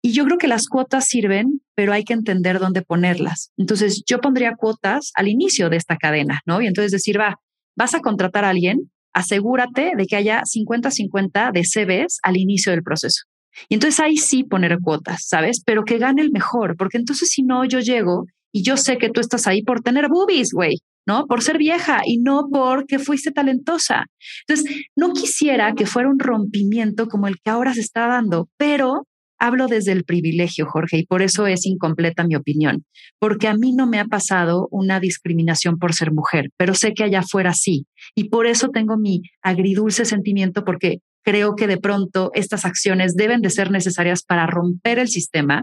[0.02, 3.52] Y yo creo que las cuotas sirven, pero hay que entender dónde ponerlas.
[3.58, 6.62] Entonces, yo pondría cuotas al inicio de esta cadena, ¿no?
[6.62, 7.36] Y entonces decir, va,
[7.76, 12.82] vas a contratar a alguien, asegúrate de que haya 50-50 de CVs al inicio del
[12.82, 13.22] proceso.
[13.68, 15.62] Y entonces ahí sí poner cuotas, ¿sabes?
[15.64, 19.10] Pero que gane el mejor, porque entonces si no, yo llego y yo sé que
[19.10, 21.26] tú estás ahí por tener boobies, güey, ¿no?
[21.26, 24.04] Por ser vieja y no porque fuiste talentosa.
[24.46, 29.06] Entonces, no quisiera que fuera un rompimiento como el que ahora se está dando, pero
[29.42, 32.84] Hablo desde el privilegio, Jorge, y por eso es incompleta mi opinión,
[33.18, 37.04] porque a mí no me ha pasado una discriminación por ser mujer, pero sé que
[37.04, 42.30] allá afuera sí, y por eso tengo mi agridulce sentimiento porque creo que de pronto
[42.34, 45.62] estas acciones deben de ser necesarias para romper el sistema,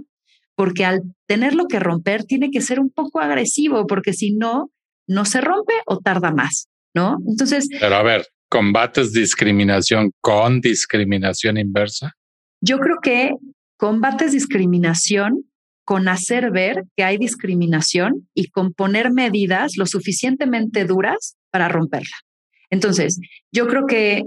[0.55, 4.71] porque al tenerlo que romper tiene que ser un poco agresivo, porque si no,
[5.07, 7.17] no se rompe o tarda más, ¿no?
[7.27, 7.67] Entonces...
[7.79, 12.13] Pero a ver, ¿combates discriminación con discriminación inversa?
[12.59, 13.33] Yo creo que
[13.77, 15.43] Combates discriminación
[15.85, 22.17] con hacer ver que hay discriminación y con poner medidas lo suficientemente duras para romperla.
[22.69, 23.19] Entonces,
[23.53, 24.23] yo creo que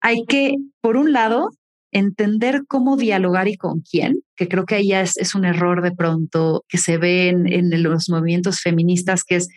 [0.00, 1.50] hay que, por un lado,
[1.92, 5.92] entender cómo dialogar y con quién, que creo que ahí es, es un error de
[5.92, 9.48] pronto que se ve en, en los movimientos feministas, que es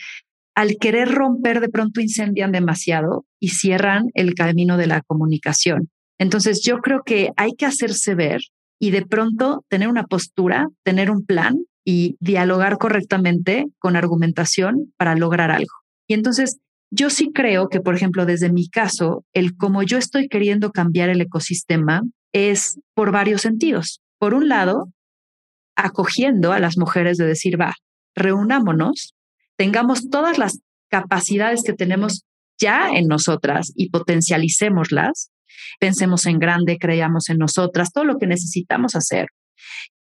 [0.56, 5.90] al querer romper de pronto incendian demasiado y cierran el camino de la comunicación.
[6.20, 8.42] Entonces yo creo que hay que hacerse ver
[8.80, 15.16] y de pronto tener una postura, tener un plan y dialogar correctamente con argumentación para
[15.16, 15.74] lograr algo.
[16.08, 16.60] Y entonces
[16.92, 21.10] yo sí creo que, por ejemplo, desde mi caso, el cómo yo estoy queriendo cambiar
[21.10, 22.02] el ecosistema
[22.34, 24.02] es por varios sentidos.
[24.18, 24.92] Por un lado,
[25.76, 27.76] acogiendo a las mujeres de decir, va,
[28.16, 29.14] reunámonos,
[29.56, 32.24] tengamos todas las capacidades que tenemos
[32.60, 35.30] ya en nosotras y potencialicémoslas,
[35.80, 39.28] pensemos en grande, creamos en nosotras, todo lo que necesitamos hacer.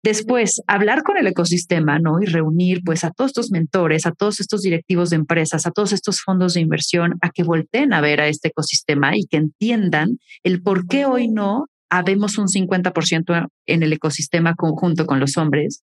[0.02, 2.20] Después, hablar con el ecosistema, ¿no?
[2.20, 5.92] Y reunir pues a todos estos mentores, a todos estos directivos de empresas, a todos
[5.92, 10.18] estos fondos de inversión, a que volteen a ver a este ecosistema y que entiendan
[10.42, 15.82] el por qué hoy no habemos un 50% en el ecosistema conjunto con los hombres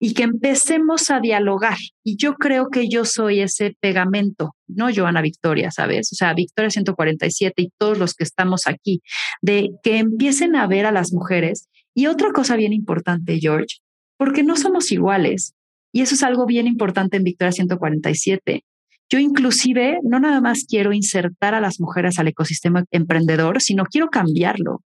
[0.00, 1.78] y que empecemos a dialogar.
[2.04, 6.12] Y yo creo que yo soy ese pegamento, no Joana Victoria, ¿sabes?
[6.12, 9.02] O sea, Victoria 147 y todos los que estamos aquí,
[9.42, 11.68] de que empiecen a ver a las mujeres.
[11.94, 13.78] Y otra cosa bien importante, George,
[14.16, 15.54] porque no somos iguales.
[15.92, 18.64] Y eso es algo bien importante en Victoria 147.
[19.10, 24.08] Yo inclusive no nada más quiero insertar a las mujeres al ecosistema emprendedor, sino quiero
[24.10, 24.82] cambiarlo.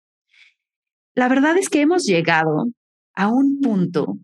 [1.15, 2.67] La verdad es que hemos llegado
[3.15, 4.19] a un punto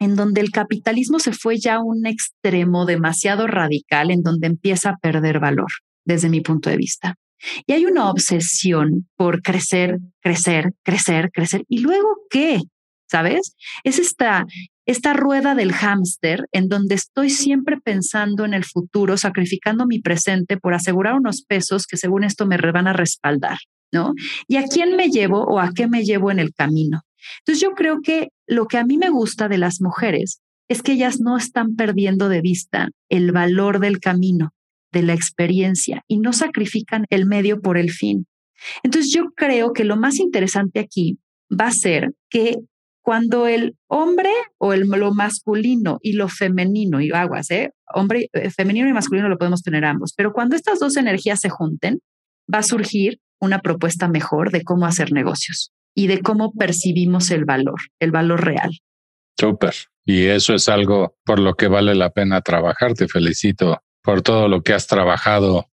[0.00, 4.90] en donde el capitalismo se fue ya a un extremo demasiado radical, en donde empieza
[4.90, 5.70] a perder valor,
[6.04, 7.14] desde mi punto de vista.
[7.66, 11.64] Y hay una obsesión por crecer, crecer, crecer, crecer.
[11.68, 12.60] ¿Y luego qué?
[13.10, 13.54] ¿Sabes?
[13.84, 14.46] Es esta,
[14.86, 20.56] esta rueda del hámster en donde estoy siempre pensando en el futuro, sacrificando mi presente
[20.56, 23.58] por asegurar unos pesos que según esto me van a respaldar,
[23.92, 24.14] ¿no?
[24.48, 27.02] ¿Y a quién me llevo o a qué me llevo en el camino?
[27.40, 30.92] Entonces yo creo que lo que a mí me gusta de las mujeres es que
[30.92, 34.50] ellas no están perdiendo de vista el valor del camino,
[34.92, 38.26] de la experiencia y no sacrifican el medio por el fin.
[38.82, 42.56] Entonces yo creo que lo más interesante aquí va a ser que
[43.02, 47.70] cuando el hombre o el, lo masculino y lo femenino, y aguas, ¿eh?
[47.94, 51.50] hombre, eh, femenino y masculino lo podemos tener ambos, pero cuando estas dos energías se
[51.50, 52.00] junten,
[52.52, 57.44] va a surgir una propuesta mejor de cómo hacer negocios y de cómo percibimos el
[57.44, 58.70] valor, el valor real.
[59.38, 59.74] Súper.
[60.04, 62.94] Y eso es algo por lo que vale la pena trabajar.
[62.94, 65.66] Te felicito por todo lo que has trabajado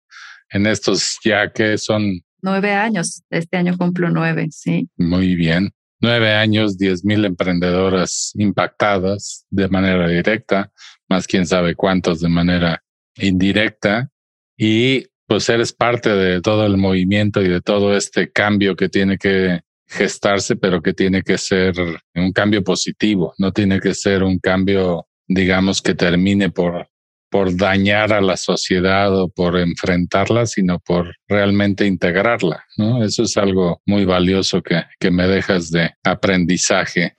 [0.50, 2.20] en estos ya que son...
[2.42, 3.22] Nueve años.
[3.30, 4.88] Este año cumplo nueve, sí.
[4.96, 5.72] Muy bien.
[6.00, 10.70] Nueve años, diez mil emprendedoras impactadas de manera directa,
[11.08, 12.82] más quién sabe cuántos de manera
[13.16, 14.10] indirecta.
[14.58, 19.16] Y pues eres parte de todo el movimiento y de todo este cambio que tiene
[19.16, 19.60] que
[19.94, 21.74] gestarse, pero que tiene que ser
[22.14, 26.88] un cambio positivo, no tiene que ser un cambio, digamos, que termine por,
[27.30, 33.04] por dañar a la sociedad o por enfrentarla, sino por realmente integrarla, ¿no?
[33.04, 37.16] Eso es algo muy valioso que, que me dejas de aprendizaje.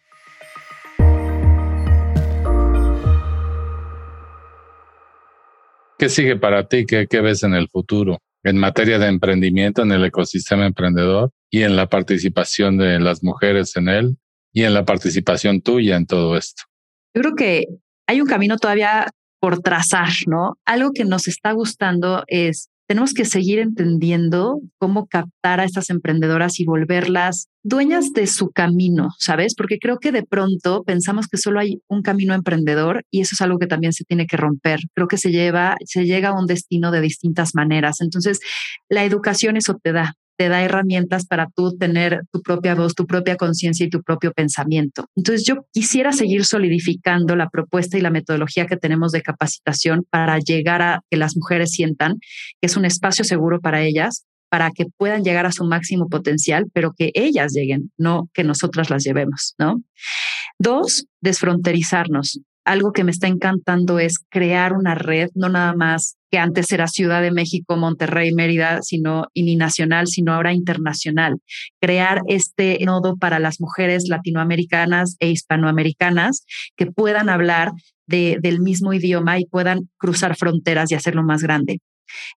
[5.98, 6.86] ¿Qué sigue para ti?
[6.86, 8.20] ¿Qué, ¿Qué ves en el futuro?
[8.46, 13.78] en materia de emprendimiento en el ecosistema emprendedor y en la participación de las mujeres
[13.78, 14.18] en él
[14.52, 16.63] y en la participación tuya en todo esto?
[17.15, 17.63] Yo creo que
[18.08, 19.08] hay un camino todavía
[19.39, 20.58] por trazar, ¿no?
[20.65, 26.60] Algo que nos está gustando es tenemos que seguir entendiendo cómo captar a estas emprendedoras
[26.60, 29.56] y volverlas dueñas de su camino, ¿sabes?
[29.56, 33.39] Porque creo que de pronto pensamos que solo hay un camino emprendedor y eso es
[33.39, 34.82] algo que también se tiene que romper.
[34.94, 38.02] Creo que se lleva, se llega a un destino de distintas maneras.
[38.02, 38.41] Entonces,
[38.89, 43.06] la educación eso te da, te da herramientas para tú tener tu propia voz, tu
[43.06, 45.06] propia conciencia y tu propio pensamiento.
[45.15, 50.39] Entonces yo quisiera seguir solidificando la propuesta y la metodología que tenemos de capacitación para
[50.39, 52.15] llegar a que las mujeres sientan
[52.62, 56.65] que es un espacio seguro para ellas, para que puedan llegar a su máximo potencial,
[56.74, 59.82] pero que ellas lleguen, no que nosotras las llevemos, ¿no?
[60.60, 66.39] Dos, desfronterizarnos algo que me está encantando es crear una red, no nada más que
[66.39, 71.36] antes era Ciudad de México, Monterrey, Mérida, sino y ni nacional, sino ahora internacional.
[71.80, 77.71] Crear este nodo para las mujeres latinoamericanas e hispanoamericanas que puedan hablar
[78.08, 81.80] del mismo idioma y puedan cruzar fronteras y hacerlo más grande.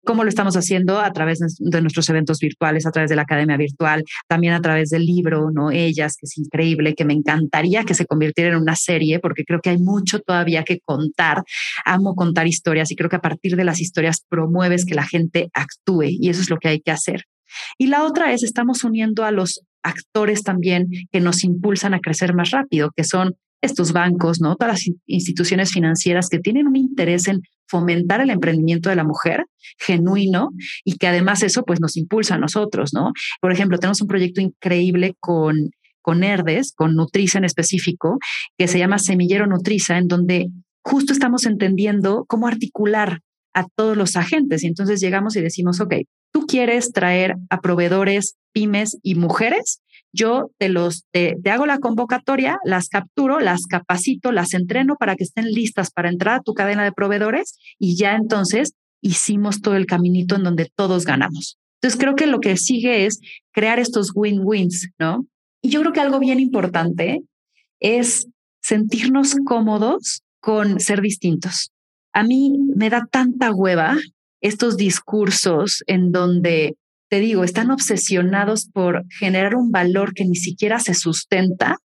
[0.03, 0.99] ¿Cómo lo estamos haciendo?
[0.99, 4.89] A través de nuestros eventos virtuales, a través de la academia virtual, también a través
[4.89, 5.71] del libro, ¿no?
[5.71, 9.59] Ellas, que es increíble, que me encantaría que se convirtiera en una serie, porque creo
[9.61, 11.43] que hay mucho todavía que contar.
[11.85, 15.49] Amo contar historias y creo que a partir de las historias promueves que la gente
[15.53, 17.25] actúe y eso es lo que hay que hacer.
[17.77, 22.33] Y la otra es, estamos uniendo a los actores también que nos impulsan a crecer
[22.33, 24.55] más rápido, que son estos bancos, ¿no?
[24.55, 29.45] Todas las instituciones financieras que tienen un interés en fomentar el emprendimiento de la mujer
[29.79, 30.49] genuino
[30.85, 33.11] y que además eso pues nos impulsa a nosotros, ¿no?
[33.41, 35.69] Por ejemplo, tenemos un proyecto increíble con
[36.07, 38.17] con Herdes, con Nutriza en específico,
[38.57, 40.47] que se llama Semillero Nutriza, en donde
[40.81, 43.19] justo estamos entendiendo cómo articular
[43.53, 44.63] a todos los agentes.
[44.63, 45.95] Y entonces llegamos y decimos, ok,
[46.31, 49.81] tú quieres traer a proveedores, pymes y mujeres,
[50.13, 55.23] yo te los te, hago la convocatoria, las capturo, las capacito, las entreno para que
[55.23, 59.85] estén listas para entrar a tu cadena de proveedores y ya entonces hicimos todo el
[59.85, 61.57] caminito en donde todos ganamos.
[61.81, 63.19] Entonces creo que lo que sigue es
[63.51, 65.25] crear estos win-wins, ¿no?
[65.61, 67.21] Y yo creo que algo bien importante
[67.79, 68.27] es
[68.61, 71.71] sentirnos cómodos con ser distintos.
[72.13, 73.95] A mí me da tanta hueva
[74.41, 76.75] estos discursos en donde
[77.09, 81.77] te digo, están obsesionados por generar un valor que ni siquiera se sustenta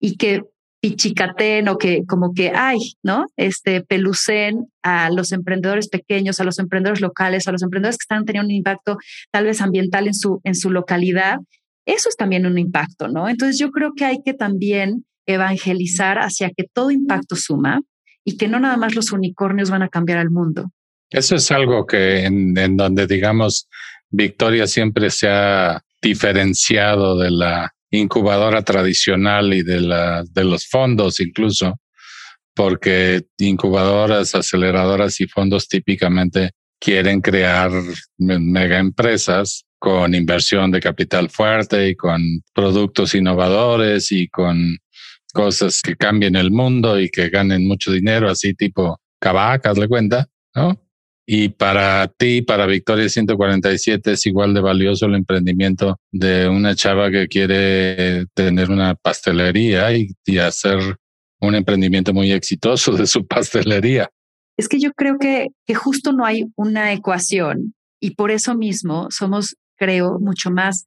[0.00, 0.42] y que
[0.80, 3.26] pichicaten o que como que hay, ¿no?
[3.36, 8.24] Este pelucen a los emprendedores pequeños, a los emprendedores locales, a los emprendedores que están
[8.24, 8.98] teniendo un impacto
[9.30, 11.38] tal vez ambiental en su, en su localidad.
[11.86, 13.28] Eso es también un impacto, ¿no?
[13.28, 17.80] Entonces yo creo que hay que también evangelizar hacia que todo impacto suma
[18.24, 20.70] y que no nada más los unicornios van a cambiar al mundo.
[21.10, 23.68] Eso es algo que en donde, digamos,
[24.10, 31.20] Victoria siempre se ha diferenciado de la incubadora tradicional y de, la, de los fondos
[31.20, 31.80] incluso,
[32.54, 37.70] porque incubadoras, aceleradoras y fondos típicamente quieren crear
[38.18, 42.22] mega empresas con inversión de capital fuerte y con
[42.54, 44.78] productos innovadores y con
[45.32, 50.26] cosas que cambien el mundo y que ganen mucho dinero, así tipo cabacas, le cuenta,
[50.54, 50.85] ¿no?
[51.28, 57.10] Y para ti, para Victoria 147, es igual de valioso el emprendimiento de una chava
[57.10, 60.78] que quiere tener una pastelería y, hacer
[61.40, 64.08] un emprendimiento muy exitoso de su pastelería.
[64.56, 69.08] Es que yo creo que, que justo no hay una ecuación y por eso mismo
[69.10, 70.86] somos, creo, mucho más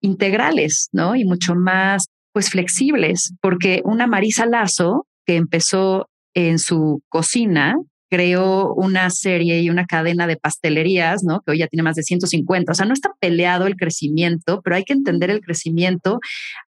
[0.00, 1.14] integrales, ¿no?
[1.14, 7.76] Y mucho más, pues, flexibles, porque una Marisa Lazo, que empezó en su cocina,
[8.08, 11.40] creó una serie y una cadena de pastelerías, ¿no?
[11.40, 12.72] Que hoy ya tiene más de 150.
[12.72, 16.20] O sea, no está peleado el crecimiento, pero hay que entender el crecimiento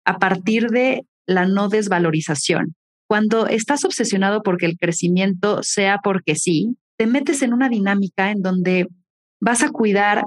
[0.06, 2.76] a partir de la no desvalorización.
[3.08, 8.42] Cuando estás obsesionado porque el crecimiento sea porque sí, te metes en una dinámica en
[8.42, 8.88] donde
[9.40, 10.24] vas a cuidar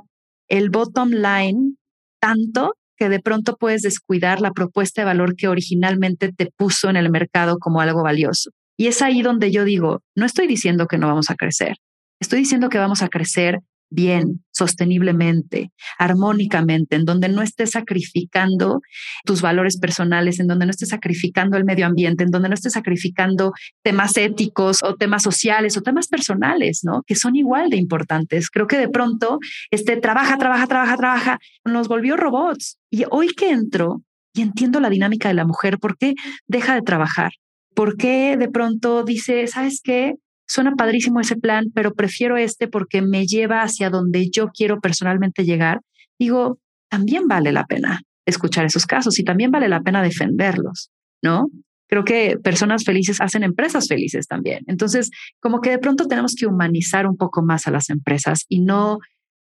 [0.48, 1.74] el bottom line
[2.20, 6.96] tanto que de pronto puedes descuidar la propuesta de valor que originalmente te puso en
[6.96, 8.50] el mercado como algo valioso.
[8.80, 11.76] Y es ahí donde yo digo, no estoy diciendo que no vamos a crecer,
[12.18, 13.58] estoy diciendo que vamos a crecer
[13.90, 18.80] bien, sosteniblemente, armónicamente, en donde no estés sacrificando
[19.26, 22.72] tus valores personales, en donde no estés sacrificando el medio ambiente, en donde no estés
[22.72, 23.52] sacrificando
[23.84, 27.02] temas éticos o temas sociales o temas personales, ¿no?
[27.06, 28.48] Que son igual de importantes.
[28.48, 32.78] Creo que de pronto este trabaja, trabaja, trabaja, trabaja, nos volvió robots.
[32.90, 34.00] Y hoy que entro
[34.32, 36.14] y entiendo la dinámica de la mujer, ¿por qué
[36.46, 37.32] deja de trabajar?
[37.74, 40.14] ¿Por qué de pronto dice, sabes qué?
[40.46, 45.44] Suena padrísimo ese plan, pero prefiero este porque me lleva hacia donde yo quiero personalmente
[45.44, 45.80] llegar.
[46.18, 46.58] Digo,
[46.88, 50.90] también vale la pena escuchar esos casos y también vale la pena defenderlos,
[51.22, 51.46] ¿no?
[51.88, 54.62] Creo que personas felices hacen empresas felices también.
[54.66, 55.10] Entonces,
[55.40, 58.98] como que de pronto tenemos que humanizar un poco más a las empresas y no,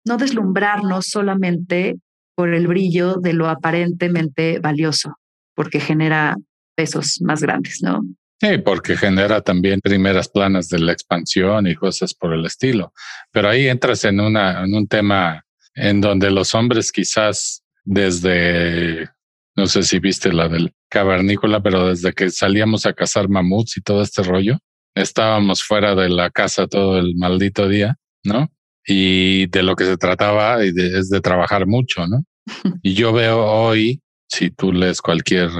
[0.05, 1.97] no deslumbrarnos solamente
[2.37, 5.14] por el brillo de lo aparentemente valioso,
[5.55, 6.37] porque genera
[6.77, 8.03] pesos más grandes, ¿no?
[8.41, 12.93] Sí, porque genera también primeras planas de la expansión y cosas por el estilo.
[13.33, 15.43] Pero ahí entras en, una, en un tema
[15.74, 19.09] en donde los hombres quizás desde,
[19.57, 23.81] no sé si viste la del cavernícola, pero desde que salíamos a cazar mamuts y
[23.81, 24.59] todo este rollo,
[24.95, 28.51] estábamos fuera de la casa todo el maldito día, ¿no?
[28.87, 32.22] Y de lo que se trataba es de trabajar mucho, ¿no?
[32.83, 35.51] Y yo veo hoy, si tú lees cualquier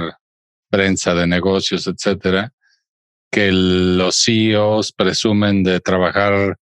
[0.69, 2.53] prensa de negocios, etcétera,
[3.31, 6.57] que los CEOs presumen de trabajar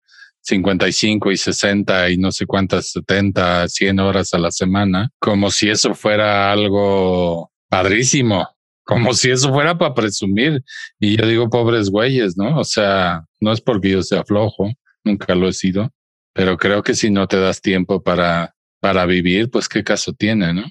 [0.42, 5.70] 55 y 60 y no sé cuántas, 70, 100 horas a la semana, como si
[5.70, 8.48] eso fuera algo padrísimo,
[8.84, 10.62] como si eso fuera para presumir.
[10.98, 12.58] Y yo digo, pobres güeyes, ¿no?
[12.58, 14.70] O sea, no es porque yo sea flojo,
[15.04, 15.90] nunca lo he sido,
[16.32, 20.52] pero creo que si no te das tiempo para, para vivir, pues qué caso tiene,
[20.52, 20.64] ¿no?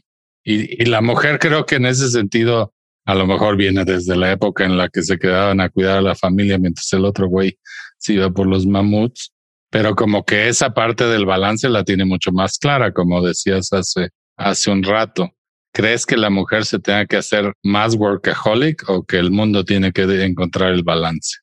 [0.43, 2.73] Y, y la mujer creo que en ese sentido
[3.05, 6.01] a lo mejor viene desde la época en la que se quedaban a cuidar a
[6.01, 7.57] la familia mientras el otro güey
[7.97, 9.31] se iba por los mamuts.
[9.69, 14.09] pero como que esa parte del balance la tiene mucho más clara, como decías hace,
[14.35, 15.31] hace un rato.
[15.73, 19.93] ¿Crees que la mujer se tenga que hacer más workaholic o que el mundo tiene
[19.93, 21.37] que encontrar el balance?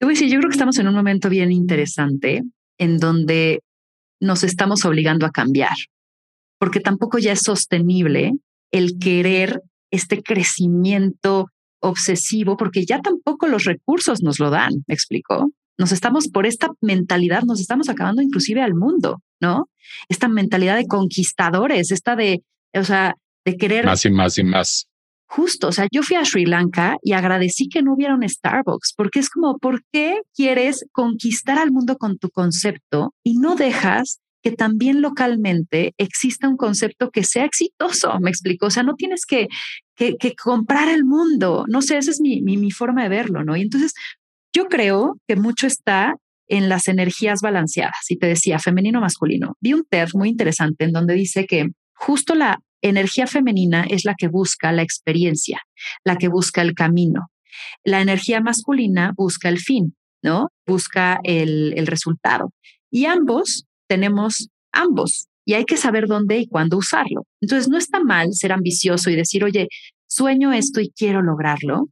[0.00, 2.42] Yo creo que estamos en un momento bien interesante
[2.78, 3.60] en donde
[4.20, 5.74] nos estamos obligando a cambiar,
[6.58, 8.32] porque tampoco ya es sostenible
[8.70, 9.62] el querer
[9.94, 11.46] este crecimiento
[11.80, 15.50] obsesivo, porque ya tampoco los recursos nos lo dan, ¿me explico?
[15.78, 19.68] Nos estamos, por esta mentalidad, nos estamos acabando inclusive al mundo, ¿no?
[20.08, 22.42] Esta mentalidad de conquistadores, esta de,
[22.74, 23.14] o sea,
[23.44, 23.84] de querer...
[23.84, 24.86] Más y más y más.
[25.26, 28.94] Justo, o sea, yo fui a Sri Lanka y agradecí que no hubiera un Starbucks,
[28.96, 34.20] porque es como, ¿por qué quieres conquistar al mundo con tu concepto y no dejas
[34.44, 38.20] que también localmente exista un concepto que sea exitoso?
[38.20, 39.48] Me explico, o sea, no tienes que,
[39.96, 43.56] que, comprar el mundo, no sé, esa es mi, mi, forma de verlo, ¿no?
[43.56, 43.94] Y entonces
[44.52, 46.16] yo creo que mucho está
[46.46, 48.10] en las energías balanceadas.
[48.10, 49.56] Y te decía, femenino, masculino.
[49.60, 54.14] Vi un TED muy interesante en donde dice que justo la energía femenina es la
[54.14, 55.62] que busca la experiencia,
[56.04, 57.28] la que busca el camino.
[57.82, 60.48] La energía masculina busca el fin, ¿no?
[60.66, 62.52] Busca el, el resultado.
[62.90, 67.26] Y ambos tenemos ambos y hay que saber dónde y cuándo usarlo.
[67.40, 69.68] Entonces, no está mal ser ambicioso y decir, oye,
[70.06, 71.86] sueño esto y quiero lograrlo,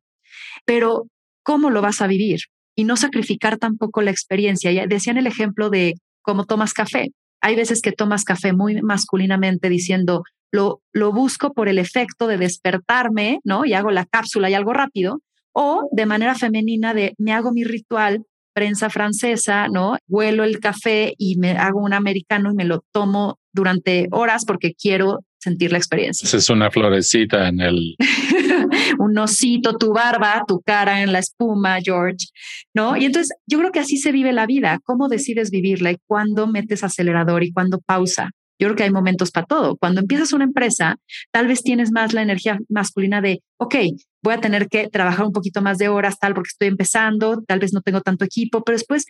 [0.65, 1.05] pero
[1.43, 2.41] ¿cómo lo vas a vivir?
[2.75, 4.87] Y no sacrificar tampoco la experiencia.
[4.87, 7.09] Decían el ejemplo de cómo tomas café.
[7.43, 10.23] Hay veces que tomas café muy masculinamente diciendo,
[10.53, 13.65] lo, lo busco por el efecto de despertarme, ¿no?
[13.65, 15.21] Y hago la cápsula y algo rápido,
[15.53, 19.97] o de manera femenina de me hago mi ritual prensa francesa, ¿no?
[20.09, 24.75] Huelo el café y me hago un americano y me lo tomo durante horas porque
[24.75, 26.27] quiero sentir la experiencia.
[26.27, 27.97] Esa es una florecita en el...
[28.99, 32.29] un osito, tu barba, tu cara en la espuma, George,
[32.75, 32.97] ¿no?
[32.97, 34.79] Y entonces yo creo que así se vive la vida.
[34.85, 38.31] ¿Cómo decides vivirla y cuándo metes acelerador y cuándo pausa?
[38.59, 39.77] Yo creo que hay momentos para todo.
[39.77, 40.97] Cuando empiezas una empresa,
[41.33, 43.75] tal vez tienes más la energía masculina de, ok,
[44.23, 47.59] voy a tener que trabajar un poquito más de horas, tal, porque estoy empezando, tal
[47.59, 49.05] vez no tengo tanto equipo, pero después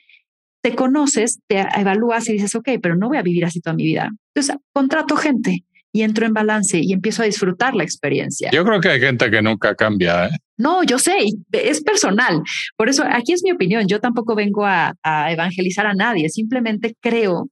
[0.62, 3.84] te conoces, te evalúas y dices, ok, pero no voy a vivir así toda mi
[3.84, 4.10] vida.
[4.34, 8.50] Entonces, contrato gente y entro en balance y empiezo a disfrutar la experiencia.
[8.52, 10.26] Yo creo que hay gente que nunca cambia.
[10.26, 10.30] ¿eh?
[10.56, 11.18] No, yo sé,
[11.52, 12.42] es personal.
[12.76, 13.86] Por eso aquí es mi opinión.
[13.86, 16.30] Yo tampoco vengo a, a evangelizar a nadie.
[16.30, 17.48] Simplemente creo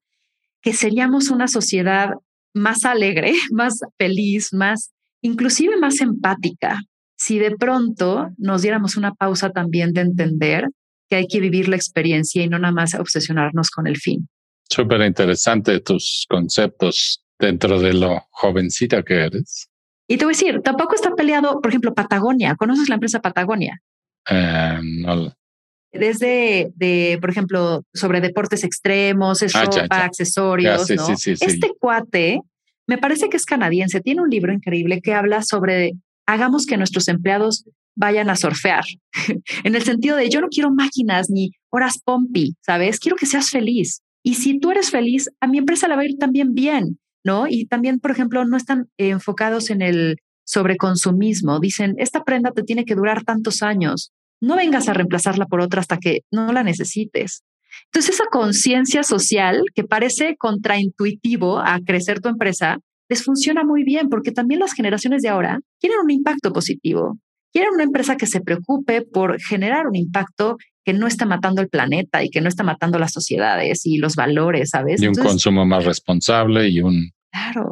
[0.63, 2.11] que seríamos una sociedad
[2.55, 4.93] más alegre, más feliz, más,
[5.23, 6.81] inclusive más empática,
[7.17, 10.67] si de pronto nos diéramos una pausa también de entender
[11.09, 14.29] que hay que vivir la experiencia y no nada más obsesionarnos con el fin.
[14.69, 19.69] Súper interesante tus conceptos dentro de lo jovencita que eres.
[20.07, 22.55] Y te voy a decir, tampoco está peleado, por ejemplo, Patagonia.
[22.57, 23.81] ¿Conoces la empresa Patagonia?
[24.29, 25.33] Eh, no,
[25.93, 30.89] desde, de, por ejemplo, sobre deportes extremos, es ah, ropa, accesorios.
[30.91, 31.09] ¿no?
[31.09, 32.41] este cuate
[32.91, 35.93] me parece que es canadiense, tiene un libro increíble que habla sobre
[36.27, 37.65] hagamos que nuestros empleados
[37.95, 38.85] vayan a surfear,
[39.65, 42.99] en el sentido de yo no quiero máquinas ni horas pompi, ¿sabes?
[42.99, 44.03] Quiero que seas feliz.
[44.25, 47.47] Y si tú eres feliz, a mi empresa la va a ir también bien, ¿no?
[47.47, 51.61] Y también, por ejemplo, no están enfocados en el sobreconsumismo.
[51.61, 55.81] Dicen, esta prenda te tiene que durar tantos años no vengas a reemplazarla por otra
[55.81, 57.43] hasta que no la necesites.
[57.87, 62.79] Entonces, esa conciencia social que parece contraintuitivo a crecer tu empresa,
[63.09, 67.19] les funciona muy bien porque también las generaciones de ahora quieren un impacto positivo.
[67.53, 71.69] Quieren una empresa que se preocupe por generar un impacto que no está matando el
[71.69, 75.03] planeta y que no está matando las sociedades y los valores, ¿sabes?
[75.03, 77.11] Y un consumo más responsable y un,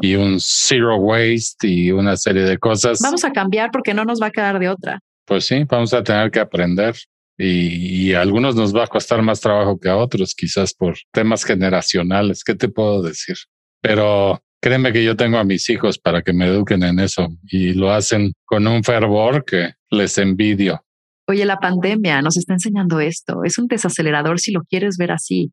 [0.01, 2.99] y un zero waste y una serie de cosas.
[3.01, 5.01] Vamos a cambiar porque no nos va a quedar de otra.
[5.29, 6.97] Pues sí, vamos a tener que aprender
[7.37, 11.45] y, a algunos nos va a costar más trabajo que a otros, quizás por temas
[11.45, 12.43] generacionales.
[12.43, 13.37] ¿Qué te puedo decir?
[13.83, 17.75] Pero créeme que yo tengo a mis hijos para que me eduquen en eso y
[17.75, 20.83] lo hacen con un fervor que les envidio.
[21.27, 23.45] Oye, la pandemia nos está enseñando esto.
[23.45, 25.53] Es un desacelerador si lo quieres ver así.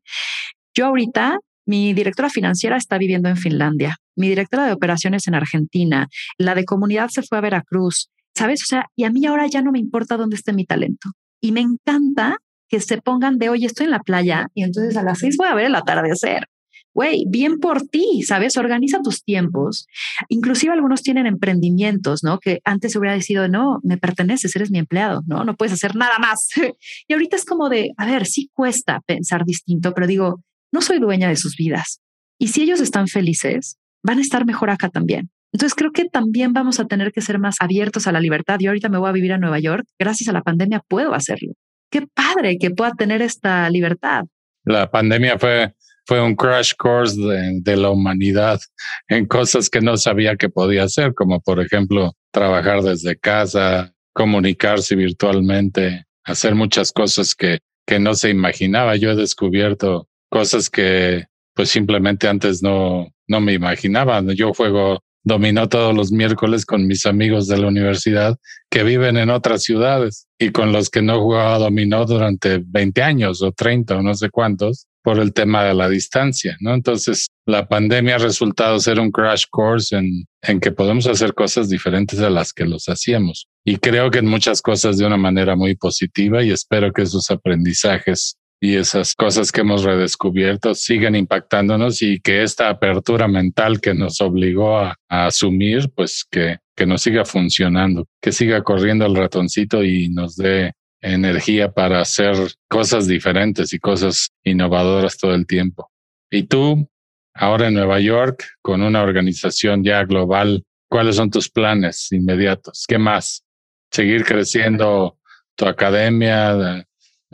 [0.74, 6.08] Yo ahorita, mi directora financiera está viviendo en Finlandia, mi directora de operaciones en Argentina,
[6.38, 8.62] la de comunidad se fue a Veracruz, ¿sabes?
[8.62, 11.10] O sea, y a mí ahora ya no me importa dónde esté mi talento.
[11.40, 15.02] Y me encanta que se pongan de, oye, estoy en la playa y entonces a
[15.02, 16.46] las seis voy a ver el atardecer.
[16.92, 18.56] Güey, bien por ti, ¿sabes?
[18.56, 19.86] Organiza tus tiempos.
[20.28, 22.38] Inclusive algunos tienen emprendimientos, ¿no?
[22.38, 25.44] Que antes hubiera decidido, no, me perteneces, eres mi empleado, ¿no?
[25.44, 26.48] No puedes hacer nada más.
[27.08, 30.98] y ahorita es como de, a ver, sí cuesta pensar distinto, pero digo, no soy
[30.98, 32.00] dueña de sus vidas.
[32.38, 35.30] Y si ellos están felices, van a estar mejor acá también.
[35.56, 38.58] Entonces creo que también vamos a tener que ser más abiertos a la libertad.
[38.60, 39.86] Yo ahorita me voy a vivir a Nueva York.
[39.98, 41.54] Gracias a la pandemia puedo hacerlo.
[41.90, 44.24] Qué padre que pueda tener esta libertad.
[44.64, 45.72] La pandemia fue
[46.04, 48.60] fue un crash course de, la humanidad
[49.08, 54.94] en cosas que no sabía que podía hacer, como por ejemplo trabajar desde casa, comunicarse
[54.94, 58.96] virtualmente, hacer muchas cosas que, que no se imaginaba.
[58.96, 64.22] Yo he descubierto cosas que pues simplemente antes no, no me imaginaba.
[64.34, 68.38] Yo juego dominó todos los miércoles con mis amigos de la universidad
[68.70, 73.42] que viven en otras ciudades y con los que no jugaba dominó durante 20 años
[73.42, 76.74] o 30 o no sé cuántos por el tema de la distancia, ¿no?
[76.74, 81.68] Entonces, la pandemia ha resultado ser un crash course en, en que podemos hacer cosas
[81.68, 83.48] diferentes a las que los hacíamos.
[83.64, 87.30] Y creo que en muchas cosas de una manera muy positiva y espero que esos
[87.32, 93.94] aprendizajes y esas cosas que hemos redescubierto siguen impactándonos y que esta apertura mental que
[93.94, 99.84] nos obligó a, asumir, pues que, que nos siga funcionando, que siga corriendo el ratoncito
[99.84, 102.34] y nos dé energía para hacer
[102.68, 105.90] cosas diferentes y cosas innovadoras todo el tiempo.
[106.30, 106.88] Y tú,
[107.34, 112.84] ahora en Nueva York, con una organización ya global, ¿cuáles son tus planes inmediatos?
[112.88, 113.44] ¿Qué más?
[113.90, 115.18] ¿Seguir creciendo
[115.54, 116.85] tu academia?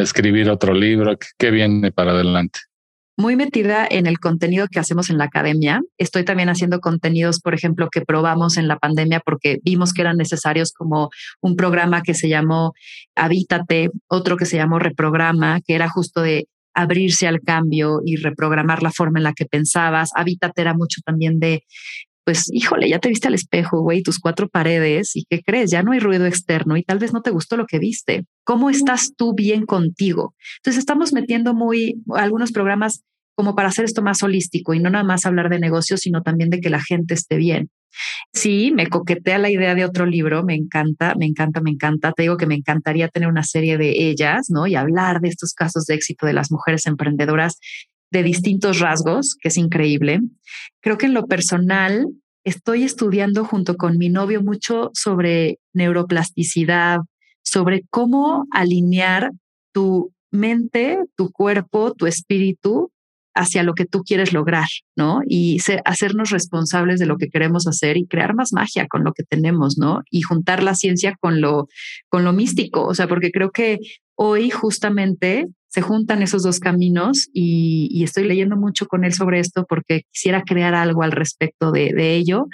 [0.03, 1.17] Escribir otro libro?
[1.39, 2.61] ¿Qué viene para adelante?
[3.17, 5.83] Muy metida en el contenido que hacemos en la academia.
[5.99, 10.17] Estoy también haciendo contenidos, por ejemplo, que probamos en la pandemia porque vimos que eran
[10.17, 11.11] necesarios como
[11.43, 12.73] un programa que se llamó
[13.15, 18.83] Habítate, otro que se llamó Reprograma, que era justo de abrirse al cambio y reprogramar
[18.83, 20.11] la forma en la que pensabas.
[20.15, 21.65] Habítate era mucho también de
[22.25, 25.83] pues híjole, ya te viste al espejo, güey, tus cuatro paredes y qué crees, ya
[25.83, 28.25] no hay ruido externo y tal vez no te gustó lo que viste.
[28.45, 30.35] ¿Cómo estás tú bien contigo?
[30.59, 33.03] Entonces estamos metiendo muy algunos programas
[33.35, 36.51] como para hacer esto más holístico y no nada más hablar de negocios, sino también
[36.51, 37.71] de que la gente esté bien.
[38.33, 42.13] Sí, me coquetea la idea de otro libro, me encanta, me encanta, me encanta.
[42.13, 44.67] Te digo que me encantaría tener una serie de ellas, ¿no?
[44.67, 47.59] Y hablar de estos casos de éxito de las mujeres emprendedoras
[48.13, 50.21] de distintos rasgos, que es increíble.
[50.81, 52.07] Creo que en lo personal
[52.45, 56.99] estoy estudiando junto con mi novio mucho sobre neuroplasticidad,
[57.43, 59.31] sobre cómo alinear
[59.73, 62.91] tu mente, tu cuerpo, tu espíritu
[63.35, 65.21] hacia lo que tú quieres lograr, ¿no?
[65.27, 69.23] Y hacernos responsables de lo que queremos hacer y crear más magia con lo que
[69.23, 70.03] tenemos, ¿no?
[70.11, 71.67] Y juntar la ciencia con lo,
[72.11, 73.79] con lo místico, o sea, porque creo que
[74.17, 79.65] hoy justamente se juntan esos dos caminos y, estoy leyendo mucho con él sobre esto
[79.67, 82.47] porque quisiera crear algo al respecto de, ello.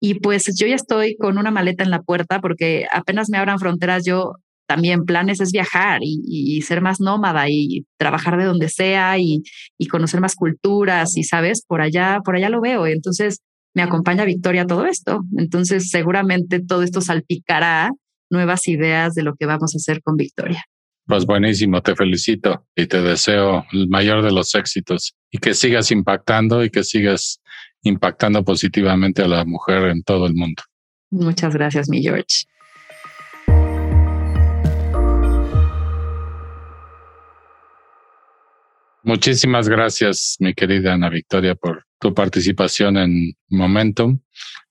[0.00, 3.58] Y pues yo ya estoy con una maleta en la puerta porque apenas me abran
[3.58, 4.34] fronteras, yo
[4.68, 9.42] también planes es viajar y, ser más nómada y trabajar de donde sea y,
[9.76, 12.86] y, conocer más culturas y sabes, por allá, por allá lo veo.
[12.86, 13.40] Entonces
[13.74, 15.22] me acompaña Victoria todo esto.
[15.36, 17.90] Entonces seguramente todo esto salpicará
[18.30, 20.64] nuevas ideas de lo que vamos a hacer con Victoria.
[21.06, 25.90] Pues buenísimo, te felicito y te deseo el mayor de los éxitos y que sigas
[25.90, 27.40] impactando y que sigas
[27.82, 30.62] impactando positivamente a la mujer en todo el mundo.
[31.10, 32.44] Muchas gracias, mi George.
[39.04, 44.20] Muchísimas gracias, mi querida Ana Victoria, por tu participación en Momentum.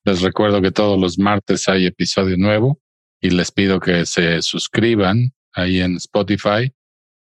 [0.06, 2.80] Les recuerdo que todos los martes hay episodio nuevo
[3.20, 6.72] y les pido que se suscriban ahí en Spotify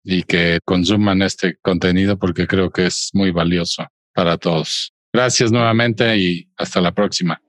[0.03, 4.93] y que consuman este contenido porque creo que es muy valioso para todos.
[5.13, 7.41] Gracias nuevamente y hasta la próxima.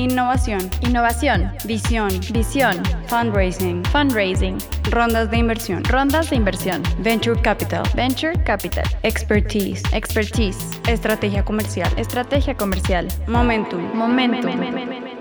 [0.00, 0.70] Innovación.
[0.80, 1.52] Innovación.
[1.66, 2.08] Visión.
[2.32, 2.82] Visión.
[3.06, 3.84] Fundraising.
[3.84, 4.56] Fundraising.
[4.90, 5.84] Rondas de inversión.
[5.84, 6.82] Rondas de inversión.
[7.00, 7.82] Venture Capital.
[7.94, 8.84] Venture Capital.
[9.02, 9.82] Expertise.
[9.92, 10.80] Expertise.
[10.88, 11.92] Estrategia comercial.
[11.98, 13.08] Estrategia comercial.
[13.26, 13.82] Momentum.
[13.94, 15.19] Momentum.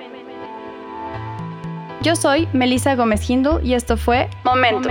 [2.02, 4.90] Yo soy Melissa Gómez Hindu y esto fue Momento,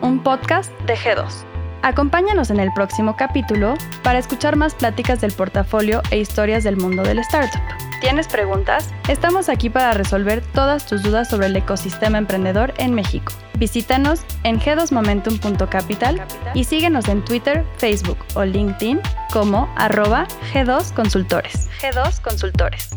[0.00, 1.44] un podcast de G2.
[1.82, 7.02] Acompáñanos en el próximo capítulo para escuchar más pláticas del portafolio e historias del mundo
[7.02, 7.60] del startup.
[8.00, 8.88] ¿Tienes preguntas?
[9.08, 13.32] Estamos aquí para resolver todas tus dudas sobre el ecosistema emprendedor en México.
[13.58, 16.22] Visítanos en g2momentum.capital
[16.54, 21.68] y síguenos en Twitter, Facebook o LinkedIn como arroba G2 Consultores.
[21.82, 22.90] G2 Consultores.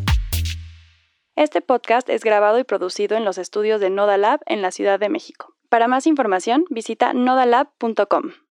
[1.36, 5.10] Este podcast es grabado y producido en los estudios de Nodalab en la Ciudad de
[5.10, 5.56] México.
[5.68, 8.34] Para más información, visita nodalab.com.